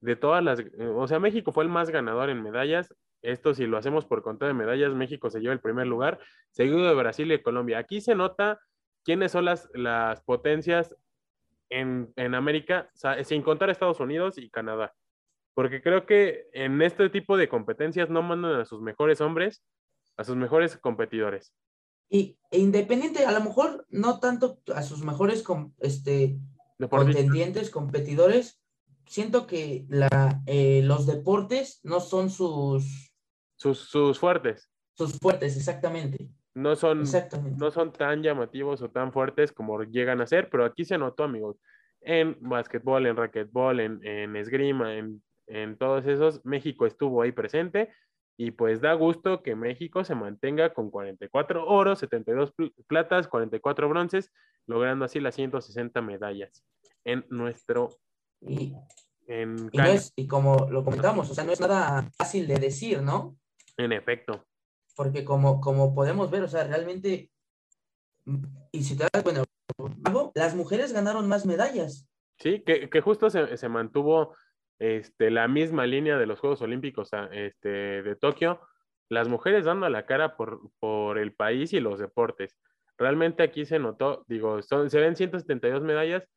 de 0.00 0.16
todas 0.16 0.42
las, 0.44 0.60
eh, 0.60 0.70
o 0.94 1.06
sea, 1.08 1.18
México 1.18 1.52
fue 1.52 1.64
el 1.64 1.70
más 1.70 1.90
ganador 1.90 2.30
en 2.30 2.42
medallas. 2.42 2.94
Esto 3.22 3.52
si 3.54 3.66
lo 3.66 3.76
hacemos 3.76 4.04
por 4.04 4.22
contar 4.22 4.48
de 4.48 4.54
medallas, 4.54 4.94
México 4.94 5.28
se 5.28 5.40
lleva 5.40 5.52
el 5.52 5.60
primer 5.60 5.86
lugar, 5.86 6.20
seguido 6.52 6.84
de 6.86 6.94
Brasil 6.94 7.30
y 7.32 7.42
Colombia. 7.42 7.78
Aquí 7.78 8.00
se 8.00 8.14
nota 8.14 8.60
quiénes 9.04 9.32
son 9.32 9.44
las, 9.44 9.68
las 9.74 10.22
potencias 10.22 10.94
en, 11.70 12.12
en 12.16 12.34
América, 12.34 12.90
sin 13.24 13.42
contar 13.42 13.70
Estados 13.70 14.00
Unidos 14.00 14.38
y 14.38 14.50
Canadá. 14.50 14.94
Porque 15.54 15.82
creo 15.82 16.06
que 16.06 16.46
en 16.52 16.80
este 16.82 17.10
tipo 17.10 17.36
de 17.36 17.48
competencias 17.48 18.08
no 18.08 18.22
mandan 18.22 18.60
a 18.60 18.64
sus 18.64 18.80
mejores 18.80 19.20
hombres, 19.20 19.64
a 20.16 20.22
sus 20.22 20.36
mejores 20.36 20.76
competidores. 20.76 21.52
y, 22.08 22.38
e 22.50 22.58
independiente, 22.58 23.26
a 23.26 23.32
lo 23.32 23.40
mejor 23.40 23.84
no 23.90 24.20
tanto 24.20 24.60
a 24.74 24.82
sus 24.82 25.02
mejores 25.02 25.42
com- 25.42 25.72
este, 25.80 26.38
contendientes, 26.88 27.70
competidores, 27.70 28.62
siento 29.08 29.46
que 29.46 29.84
la, 29.88 30.40
eh, 30.46 30.82
los 30.84 31.06
deportes 31.06 31.80
no 31.82 32.00
son 32.00 32.30
sus, 32.30 33.12
Sus, 33.56 33.78
sus 33.88 34.18
fuertes 34.18 34.70
sus 34.96 35.16
fuertes, 35.18 35.56
exactamente. 35.56 36.28
no 36.54 36.74
son, 36.74 37.02
Exactamente. 37.02 37.56
no 37.58 37.70
son 37.70 37.92
tan 37.92 38.20
llamativos 38.22 38.82
o 38.82 38.90
tan 38.90 39.12
fuertes 39.12 39.52
como 39.52 39.80
llegan 39.84 40.20
a 40.20 40.26
ser, 40.26 40.50
pero 40.50 40.64
aquí 40.64 40.84
se 40.84 40.98
notó, 40.98 41.22
amigos, 41.24 41.56
en 42.00 42.36
básquetbol, 42.40 43.06
en 43.06 43.16
racquetbol, 43.16 43.78
en, 43.80 44.04
en 44.04 44.34
esgrima, 44.34 44.96
en, 44.96 45.22
en 45.46 45.76
todos 45.78 46.04
esos, 46.06 46.44
México 46.44 46.84
estuvo 46.86 47.22
ahí 47.22 47.30
presente 47.30 47.90
y 48.36 48.50
pues 48.50 48.80
da 48.80 48.92
gusto 48.94 49.42
que 49.42 49.54
México 49.54 50.02
se 50.04 50.14
mantenga 50.16 50.74
con 50.74 50.90
44 50.90 51.64
oros, 51.66 52.00
72 52.00 52.50
pl- 52.52 52.72
platas, 52.88 53.28
44 53.28 53.88
bronces, 53.88 54.32
logrando 54.66 55.04
así 55.04 55.20
las 55.20 55.36
160 55.36 56.02
medallas 56.02 56.64
en 57.04 57.24
nuestro, 57.30 57.90
Y, 58.40 58.74
en, 59.26 59.70
y, 59.72 59.78
no 59.78 59.84
es, 59.84 60.12
y 60.16 60.26
como 60.26 60.68
lo 60.70 60.84
comentamos, 60.84 61.30
o 61.30 61.34
sea, 61.34 61.44
no 61.44 61.52
es 61.52 61.60
nada 61.60 62.08
fácil 62.16 62.46
de 62.46 62.58
decir, 62.58 63.02
¿no? 63.02 63.36
en 63.78 63.92
efecto. 63.92 64.44
Porque 64.94 65.24
como, 65.24 65.60
como 65.60 65.94
podemos 65.94 66.30
ver, 66.30 66.42
o 66.42 66.48
sea, 66.48 66.64
realmente, 66.64 67.30
y 68.72 68.82
si 68.82 68.96
te 68.96 69.04
das 69.04 69.22
cuenta, 69.22 69.44
luego, 70.04 70.32
las 70.34 70.54
mujeres 70.54 70.92
ganaron 70.92 71.28
más 71.28 71.46
medallas. 71.46 72.06
Sí, 72.38 72.62
que, 72.64 72.90
que 72.90 73.00
justo 73.00 73.30
se, 73.30 73.56
se 73.56 73.68
mantuvo 73.68 74.36
este, 74.78 75.30
la 75.30 75.48
misma 75.48 75.86
línea 75.86 76.18
de 76.18 76.26
los 76.26 76.40
Juegos 76.40 76.60
Olímpicos 76.62 77.10
este, 77.32 78.02
de 78.02 78.16
Tokio, 78.16 78.60
las 79.08 79.28
mujeres 79.28 79.64
dando 79.64 79.88
la 79.88 80.04
cara 80.04 80.36
por, 80.36 80.70
por 80.80 81.18
el 81.18 81.32
país 81.32 81.72
y 81.72 81.80
los 81.80 81.98
deportes. 81.98 82.56
Realmente 82.96 83.44
aquí 83.44 83.64
se 83.64 83.78
notó, 83.78 84.24
digo, 84.26 84.60
son, 84.62 84.90
se 84.90 85.00
ven 85.00 85.16
172 85.16 85.82
medallas, 85.82 86.28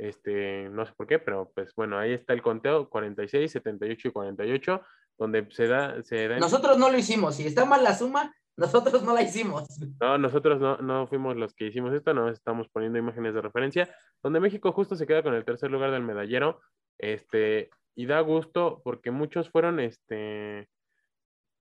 este, 0.00 0.68
no 0.70 0.86
sé 0.86 0.92
por 0.96 1.06
qué, 1.06 1.18
pero 1.18 1.50
pues 1.54 1.74
bueno, 1.74 1.98
ahí 1.98 2.12
está 2.12 2.32
el 2.32 2.42
conteo, 2.42 2.88
46, 2.88 3.50
78 3.52 4.08
y 4.08 4.10
48, 4.10 4.80
donde 5.18 5.46
se 5.50 5.66
da, 5.68 6.02
se 6.02 6.28
da 6.28 6.38
Nosotros 6.38 6.78
no 6.78 6.90
lo 6.90 6.96
hicimos, 6.98 7.36
si 7.36 7.46
está 7.46 7.64
mal 7.64 7.84
la 7.84 7.94
suma, 7.94 8.34
nosotros 8.56 9.02
no 9.02 9.14
la 9.14 9.22
hicimos. 9.22 9.66
No, 10.00 10.18
nosotros 10.18 10.60
no, 10.60 10.78
no 10.78 11.06
fuimos 11.06 11.36
los 11.36 11.54
que 11.54 11.66
hicimos 11.66 11.92
esto, 11.94 12.12
no 12.14 12.28
estamos 12.28 12.68
poniendo 12.70 12.98
imágenes 12.98 13.34
de 13.34 13.42
referencia, 13.42 13.94
donde 14.22 14.40
México 14.40 14.72
justo 14.72 14.96
se 14.96 15.06
queda 15.06 15.22
con 15.22 15.34
el 15.34 15.44
tercer 15.44 15.70
lugar 15.70 15.90
del 15.90 16.02
medallero, 16.02 16.60
este, 16.98 17.70
y 17.94 18.06
da 18.06 18.20
gusto 18.20 18.80
porque 18.84 19.10
muchos 19.10 19.50
fueron, 19.50 19.80
este, 19.80 20.68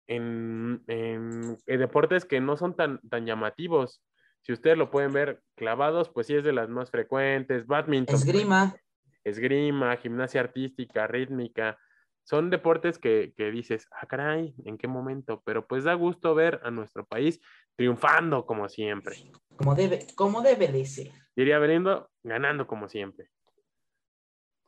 en, 0.08 0.84
en- 0.88 1.58
en 1.65 1.80
deportes 1.80 2.26
que 2.26 2.41
no 2.41 2.58
son 2.58 2.76
tan, 2.76 3.00
tan 3.10 3.26
llamativos. 3.26 4.02
Si 4.41 4.54
ustedes 4.54 4.77
lo 4.77 4.89
pueden 4.89 5.13
ver 5.13 5.41
clavados, 5.56 6.10
pues 6.10 6.27
sí 6.27 6.36
es 6.36 6.43
de 6.43 6.54
las 6.54 6.69
más 6.69 6.89
frecuentes, 6.89 7.67
badminton, 7.67 8.15
Esgrima, 8.15 8.75
esgrima, 9.23 9.95
gimnasia 9.97 10.41
artística, 10.41 11.06
rítmica, 11.08 11.77
son 12.23 12.49
deportes 12.49 12.97
que, 12.97 13.34
que 13.36 13.51
dices, 13.51 13.88
ah, 13.91 14.06
caray, 14.06 14.54
¿en 14.65 14.77
qué 14.77 14.88
momento? 14.88 15.41
Pero 15.45 15.67
pues 15.67 15.84
da 15.84 15.93
gusto 15.93 16.36
ver 16.36 16.60
a 16.63 16.71
nuestro 16.71 17.06
país 17.06 17.41
triunfando 17.75 18.45
como 18.45 18.69
siempre. 18.69 19.15
como 19.56 19.75
debe, 19.75 20.08
como 20.15 20.41
debe 20.41 20.67
de 20.67 20.86
ser. 20.86 21.12
Diría 21.36 21.60
Belindo, 21.60 22.10
ganando 22.23 22.67
como 22.67 22.88
siempre. 22.88 23.30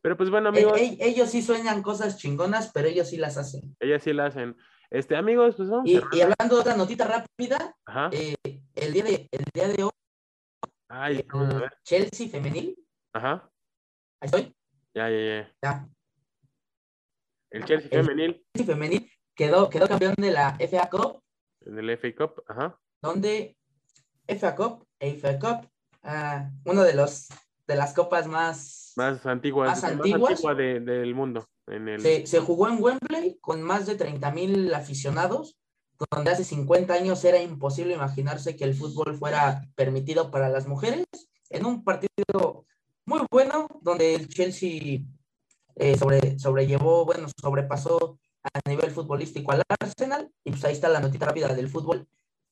Pero 0.02 0.18
pues 0.18 0.30
bueno, 0.30 0.50
amigos, 0.50 0.78
ellos 0.78 1.30
sí 1.30 1.42
sueñan 1.42 1.82
cosas 1.82 2.18
chingonas, 2.18 2.72
pero 2.74 2.90
ellos 2.90 3.10
sí 3.10 3.18
las 3.18 3.38
hacen. 3.38 3.76
ellas 3.80 4.04
sí 4.04 4.12
la 4.12 4.26
hacen. 4.26 4.56
Este, 4.94 5.16
amigos, 5.16 5.56
pues 5.56 5.70
vamos 5.72 5.90
Y, 5.90 6.00
y 6.12 6.22
hablando 6.22 6.54
de 6.56 6.62
otra 6.62 6.78
notita 6.78 7.06
rápida, 7.08 7.76
Ajá. 7.86 8.10
eh, 8.14 8.36
el, 8.76 8.94
día 8.94 9.04
de, 9.04 9.28
el 9.32 9.44
día 9.52 9.68
de 9.70 9.84
hoy, 9.86 9.90
Ay, 10.88 11.26
a 11.28 11.38
ver. 11.60 11.74
Chelsea 11.84 12.30
femenil, 12.30 12.78
Ajá. 13.12 13.50
ahí 14.22 14.26
estoy, 14.28 14.56
Ya, 14.94 15.10
ya, 15.10 15.18
ya. 15.18 15.56
ya, 15.64 15.90
El 17.50 17.66
Chelsea 17.66 17.90
El- 17.92 18.06
femenil 18.06 18.46
Chelsea 18.56 18.74
femenil 18.76 19.12
quedó, 19.36 19.68
quedó 19.68 19.88
campeón 19.88 20.14
de 20.20 20.30
la 20.32 20.56
FA 20.60 20.88
Cup, 20.92 21.20
en 21.62 21.80
el 21.80 21.90
FA 21.98 22.14
Cup. 22.16 22.44
Ajá. 22.48 22.80
donde 23.02 23.58
FA 24.28 24.56
Cup, 24.56 24.86
FA 25.00 25.40
Cup, 25.40 25.70
ah, 26.04 26.52
uno 26.66 26.84
de 26.84 26.94
los 26.94 27.30
de 27.66 27.76
las 27.76 27.94
copas 27.96 28.28
más, 28.28 28.94
más 28.96 29.26
antiguas, 29.26 29.70
más 29.70 29.82
más 29.82 29.92
antiguas. 29.92 30.32
antigua 30.34 30.54
de- 30.54 30.80
del 30.82 31.16
mundo. 31.16 31.48
En 31.68 31.88
el, 31.88 32.02
Se, 32.02 32.28
se 32.28 32.40
jugó 32.40 32.68
en 32.68 32.82
Wembley 32.82 33.38
con 33.40 33.62
más 33.62 33.86
de 33.86 33.96
30 33.96 34.32
mil 34.32 34.74
aficionados, 34.74 35.58
donde 36.12 36.32
hace 36.32 36.44
50 36.44 36.94
años 36.94 37.24
era 37.24 37.42
imposible 37.42 37.94
imaginarse 37.94 38.56
que 38.56 38.64
el 38.64 38.74
fútbol 38.74 39.16
fuera 39.16 39.62
permitido 39.76 40.32
para 40.32 40.50
las 40.50 40.68
mujeres, 40.68 41.06
en 41.50 41.66
un 41.66 41.84
partido 41.84 42.66
muy 43.06 43.22
bueno, 43.32 43.68
donde 43.82 44.16
el 44.16 44.28
Chelsea 44.28 45.02
eh, 45.76 45.98
sobre, 45.98 46.40
sobrellevó, 46.40 47.06
bueno, 47.06 47.28
sobrepasó 47.40 48.20
a 48.44 48.70
nivel 48.70 48.92
futbolístico 48.92 49.52
al 49.52 49.64
Arsenal, 49.80 50.30
y 50.44 50.52
pues 50.52 50.66
ahí 50.66 50.74
está 50.74 50.90
la 50.90 51.00
notita 51.00 51.28
rápida 51.28 51.54
del 51.54 51.70
fútbol 51.70 52.08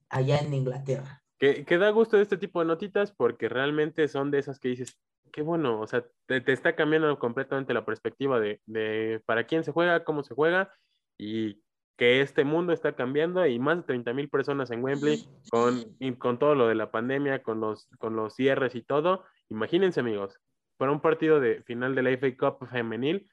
allá 0.10 0.40
en 0.40 0.54
Inglaterra. 0.54 1.24
Que, 1.38 1.66
que 1.66 1.78
da 1.78 1.90
gusto 1.90 2.18
de 2.18 2.24
este 2.24 2.38
tipo 2.38 2.60
de 2.60 2.68
notitas 2.68 3.12
porque 3.12 3.50
realmente 3.50 4.08
son 4.08 4.30
de 4.30 4.40
esas 4.40 4.60
que 4.60 4.70
dices, 4.70 4.98
qué 5.32 5.42
bueno, 5.42 5.80
o 5.80 5.88
sea, 5.88 6.06
te, 6.26 6.42
te 6.42 6.54
está 6.54 6.76
cambiando 6.76 7.18
completamente 7.20 7.74
la 7.74 7.86
perspectiva 7.86 8.40
de, 8.40 8.62
de 8.66 9.22
para 9.26 9.46
quién 9.46 9.64
se 9.64 9.72
juega, 9.72 10.04
cómo 10.04 10.24
se 10.24 10.36
juega 10.36 10.74
y 11.18 11.62
que 11.98 12.22
este 12.22 12.44
mundo 12.44 12.74
está 12.74 12.96
cambiando 12.96 13.46
y 13.46 13.60
más 13.60 13.78
de 13.78 13.84
30 13.84 14.14
mil 14.14 14.30
personas 14.30 14.72
en 14.72 14.84
Wembley 14.84 15.24
con, 15.52 15.98
con 16.18 16.40
todo 16.40 16.56
lo 16.56 16.68
de 16.68 16.76
la 16.76 16.92
pandemia, 16.92 17.44
con 17.44 17.60
los, 17.60 17.88
con 18.00 18.16
los 18.16 18.36
cierres 18.36 18.76
y 18.76 18.82
todo. 18.82 19.26
Imagínense 19.50 20.00
amigos, 20.00 20.40
para 20.78 20.92
un 20.92 21.02
partido 21.02 21.40
de 21.40 21.64
final 21.64 21.96
de 21.96 22.04
la 22.04 22.12
FA 22.12 22.36
Cup 22.38 22.68
femenil, 22.68 23.30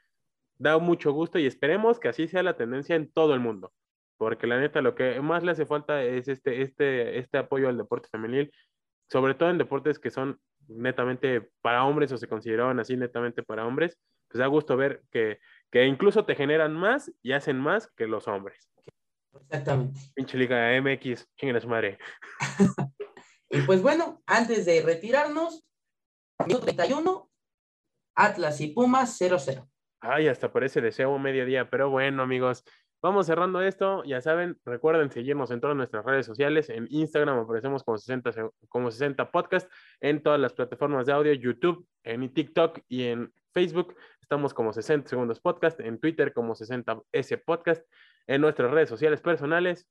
da 0.58 0.78
mucho 0.78 1.12
gusto 1.12 1.38
y 1.38 1.46
esperemos 1.46 2.00
que 2.00 2.08
así 2.08 2.28
sea 2.28 2.42
la 2.42 2.56
tendencia 2.56 2.96
en 2.96 3.10
todo 3.12 3.34
el 3.34 3.40
mundo 3.40 3.72
porque 4.18 4.46
la 4.46 4.60
neta 4.60 4.82
lo 4.82 4.94
que 4.94 5.20
más 5.20 5.42
le 5.44 5.52
hace 5.52 5.64
falta 5.64 6.02
es 6.02 6.28
este, 6.28 6.62
este, 6.62 7.18
este 7.18 7.38
apoyo 7.38 7.68
al 7.68 7.78
deporte 7.78 8.08
femenil, 8.10 8.52
sobre 9.08 9.34
todo 9.34 9.48
en 9.48 9.58
deportes 9.58 9.98
que 9.98 10.10
son 10.10 10.38
netamente 10.68 11.50
para 11.62 11.84
hombres 11.84 12.12
o 12.12 12.18
se 12.18 12.28
consideraban 12.28 12.78
así 12.78 12.96
netamente 12.96 13.42
para 13.42 13.66
hombres, 13.66 13.98
pues 14.28 14.38
da 14.38 14.46
gusto 14.46 14.76
ver 14.76 15.02
que, 15.10 15.38
que 15.70 15.86
incluso 15.86 16.24
te 16.24 16.34
generan 16.34 16.74
más 16.74 17.12
y 17.22 17.32
hacen 17.32 17.58
más 17.58 17.90
que 17.96 18.06
los 18.06 18.28
hombres. 18.28 18.70
Exactamente. 19.40 20.00
Pinche 20.14 20.38
Liga 20.38 20.80
MX, 20.80 21.28
chinguen 21.36 21.56
a 21.56 21.60
su 21.60 21.68
madre. 21.68 21.98
Y 23.50 23.62
pues 23.62 23.80
bueno, 23.80 24.22
antes 24.26 24.66
de 24.66 24.82
retirarnos, 24.82 25.64
minuto 26.46 26.66
31, 26.66 27.30
Atlas 28.14 28.60
y 28.60 28.68
Pumas 28.68 29.18
0-0. 29.18 29.66
Ay, 30.00 30.28
hasta 30.28 30.52
parece 30.52 30.80
deseo 30.80 31.18
mediodía, 31.18 31.68
pero 31.70 31.88
bueno, 31.88 32.22
amigos, 32.22 32.62
vamos 33.02 33.26
cerrando 33.26 33.60
esto. 33.60 34.02
Ya 34.04 34.20
saben, 34.20 34.58
recuerden 34.64 35.10
seguirnos 35.10 35.50
en 35.50 35.60
todas 35.60 35.76
nuestras 35.76 36.04
redes 36.04 36.26
sociales. 36.26 36.68
En 36.70 36.86
Instagram 36.90 37.38
aparecemos 37.38 37.82
como 37.82 37.98
60, 37.98 38.32
se- 38.32 38.50
como 38.68 38.90
60 38.90 39.30
Podcast, 39.30 39.70
en 40.00 40.22
todas 40.22 40.40
las 40.40 40.52
plataformas 40.52 41.06
de 41.06 41.12
audio, 41.12 41.32
YouTube, 41.32 41.86
en 42.04 42.32
TikTok 42.32 42.80
y 42.88 43.04
en 43.04 43.32
Facebook. 43.52 43.94
Estamos 44.20 44.52
como 44.52 44.72
60 44.72 45.08
Segundos 45.08 45.40
Podcast, 45.40 45.80
en 45.80 45.98
Twitter 45.98 46.32
como 46.32 46.54
60S 46.54 47.42
Podcast, 47.44 47.82
en 48.26 48.40
nuestras 48.40 48.70
redes 48.70 48.88
sociales 48.88 49.20
personales 49.20 49.88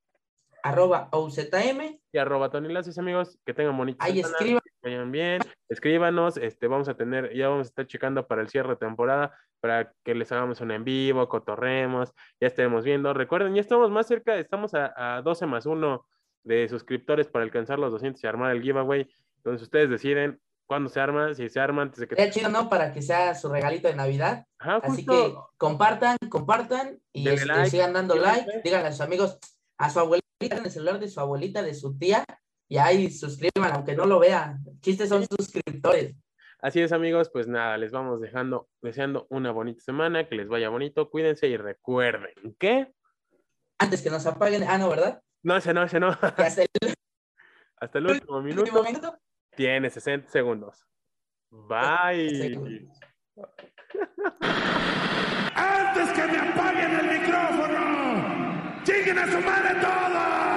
Arroba 0.68 1.10
OZM. 1.12 2.00
y 2.12 2.18
arroba 2.18 2.50
Tony 2.50 2.72
Laces, 2.72 2.98
amigos. 2.98 3.38
Que 3.46 3.54
tengan 3.54 3.78
bonita 3.78 4.04
Ahí 4.04 4.20
escriban. 4.20 4.62
vayan 4.84 5.12
bien, 5.12 5.42
escríbanos, 5.70 6.38
este, 6.38 6.68
vamos 6.68 6.88
a 6.90 6.96
tener, 6.96 7.34
ya 7.36 7.50
vamos 7.50 7.68
a 7.68 7.70
estar 7.70 7.88
checando 7.88 8.28
para 8.28 8.42
el 8.42 8.50
cierre 8.50 8.70
de 8.70 8.76
temporada, 8.78 9.38
para 9.60 9.94
que 10.04 10.16
les 10.16 10.32
hagamos 10.32 10.62
un 10.62 10.72
en 10.72 10.84
vivo, 10.84 11.28
cotorremos, 11.30 12.14
ya 12.40 12.48
estaremos 12.48 12.84
viendo. 12.84 13.14
Recuerden, 13.14 13.56
ya 13.56 13.62
estamos 13.62 13.90
más 13.92 14.08
cerca, 14.08 14.36
estamos 14.38 14.74
a, 14.74 15.18
a 15.18 15.22
12 15.22 15.46
más 15.46 15.66
1 15.66 16.06
de 16.44 16.70
suscriptores 16.70 17.28
para 17.28 17.44
alcanzar 17.44 17.80
los 17.80 17.92
200 17.92 18.24
y 18.24 18.28
armar 18.28 18.52
el 18.56 18.62
giveaway. 18.62 19.10
Entonces 19.38 19.64
ustedes 19.64 19.90
deciden 19.90 20.40
cuándo 20.66 20.90
se 20.90 21.00
arma, 21.00 21.34
si 21.34 21.50
se 21.50 21.60
arma 21.60 21.82
antes 21.84 22.00
de 22.00 22.08
que... 22.08 22.16
Sería 22.16 22.32
chido, 22.32 22.50
¿no? 22.50 22.70
Para 22.70 22.92
que 22.94 23.02
sea 23.02 23.36
su 23.36 23.50
regalito 23.50 23.88
de 23.88 23.96
Navidad. 23.96 24.46
Ajá, 24.60 24.78
Así 24.84 25.06
justo. 25.06 25.12
que 25.12 25.36
compartan, 25.58 26.18
compartan 26.30 27.00
y 27.14 27.28
este, 27.28 27.46
like, 27.46 27.70
sigan 27.70 27.94
dando 27.94 28.16
like. 28.16 28.62
Díganle 28.64 28.90
a 28.90 28.92
sus 28.92 29.02
amigos, 29.02 29.38
a 29.78 29.90
su 29.90 30.00
abuelita, 30.00 30.27
en 30.40 30.66
el 30.66 30.72
celular 30.72 31.00
de 31.00 31.10
su 31.10 31.20
abuelita, 31.20 31.62
de 31.64 31.74
su 31.74 31.98
tía, 31.98 32.24
y 32.70 32.78
ahí 32.78 33.10
suscriban, 33.10 33.72
aunque 33.74 33.96
no 33.96 34.06
lo 34.06 34.20
vean. 34.20 34.64
Chistes 34.82 35.10
son 35.10 35.26
suscriptores. 35.26 36.16
Así 36.60 36.82
es, 36.82 36.92
amigos, 36.92 37.30
pues 37.32 37.48
nada, 37.48 37.78
les 37.78 37.92
vamos 37.92 38.20
dejando, 38.20 38.68
deseando 38.82 39.28
una 39.30 39.52
bonita 39.52 39.82
semana, 39.82 40.28
que 40.28 40.36
les 40.36 40.48
vaya 40.48 40.70
bonito, 40.70 41.10
cuídense 41.10 41.48
y 41.48 41.58
recuerden 41.58 42.56
que... 42.60 42.92
Antes 43.80 44.02
que 44.02 44.10
nos 44.10 44.26
apaguen, 44.26 44.64
ah, 44.64 44.78
no, 44.78 44.90
¿verdad? 44.90 45.22
No, 45.44 45.56
ese 45.56 45.74
no, 45.74 45.84
ese 45.84 46.00
no. 46.00 46.10
Hasta 46.10 46.64
el 46.64 46.68
Hasta 47.80 48.00
el 48.00 48.08
último 48.08 48.42
minuto. 48.42 48.64
último 48.64 48.84
minuto. 48.84 49.20
Tiene 49.56 49.90
60 49.90 50.30
segundos. 50.30 50.84
Bye. 51.52 52.30
Segundos. 52.30 53.00
antes 55.54 56.10
que 56.12 56.28
me 56.28 56.38
apaguen 56.38 56.67
¡Lleguen 59.08 59.24
a 59.24 59.32
su 59.32 59.40
madre 59.40 59.74
todos! 59.76 60.57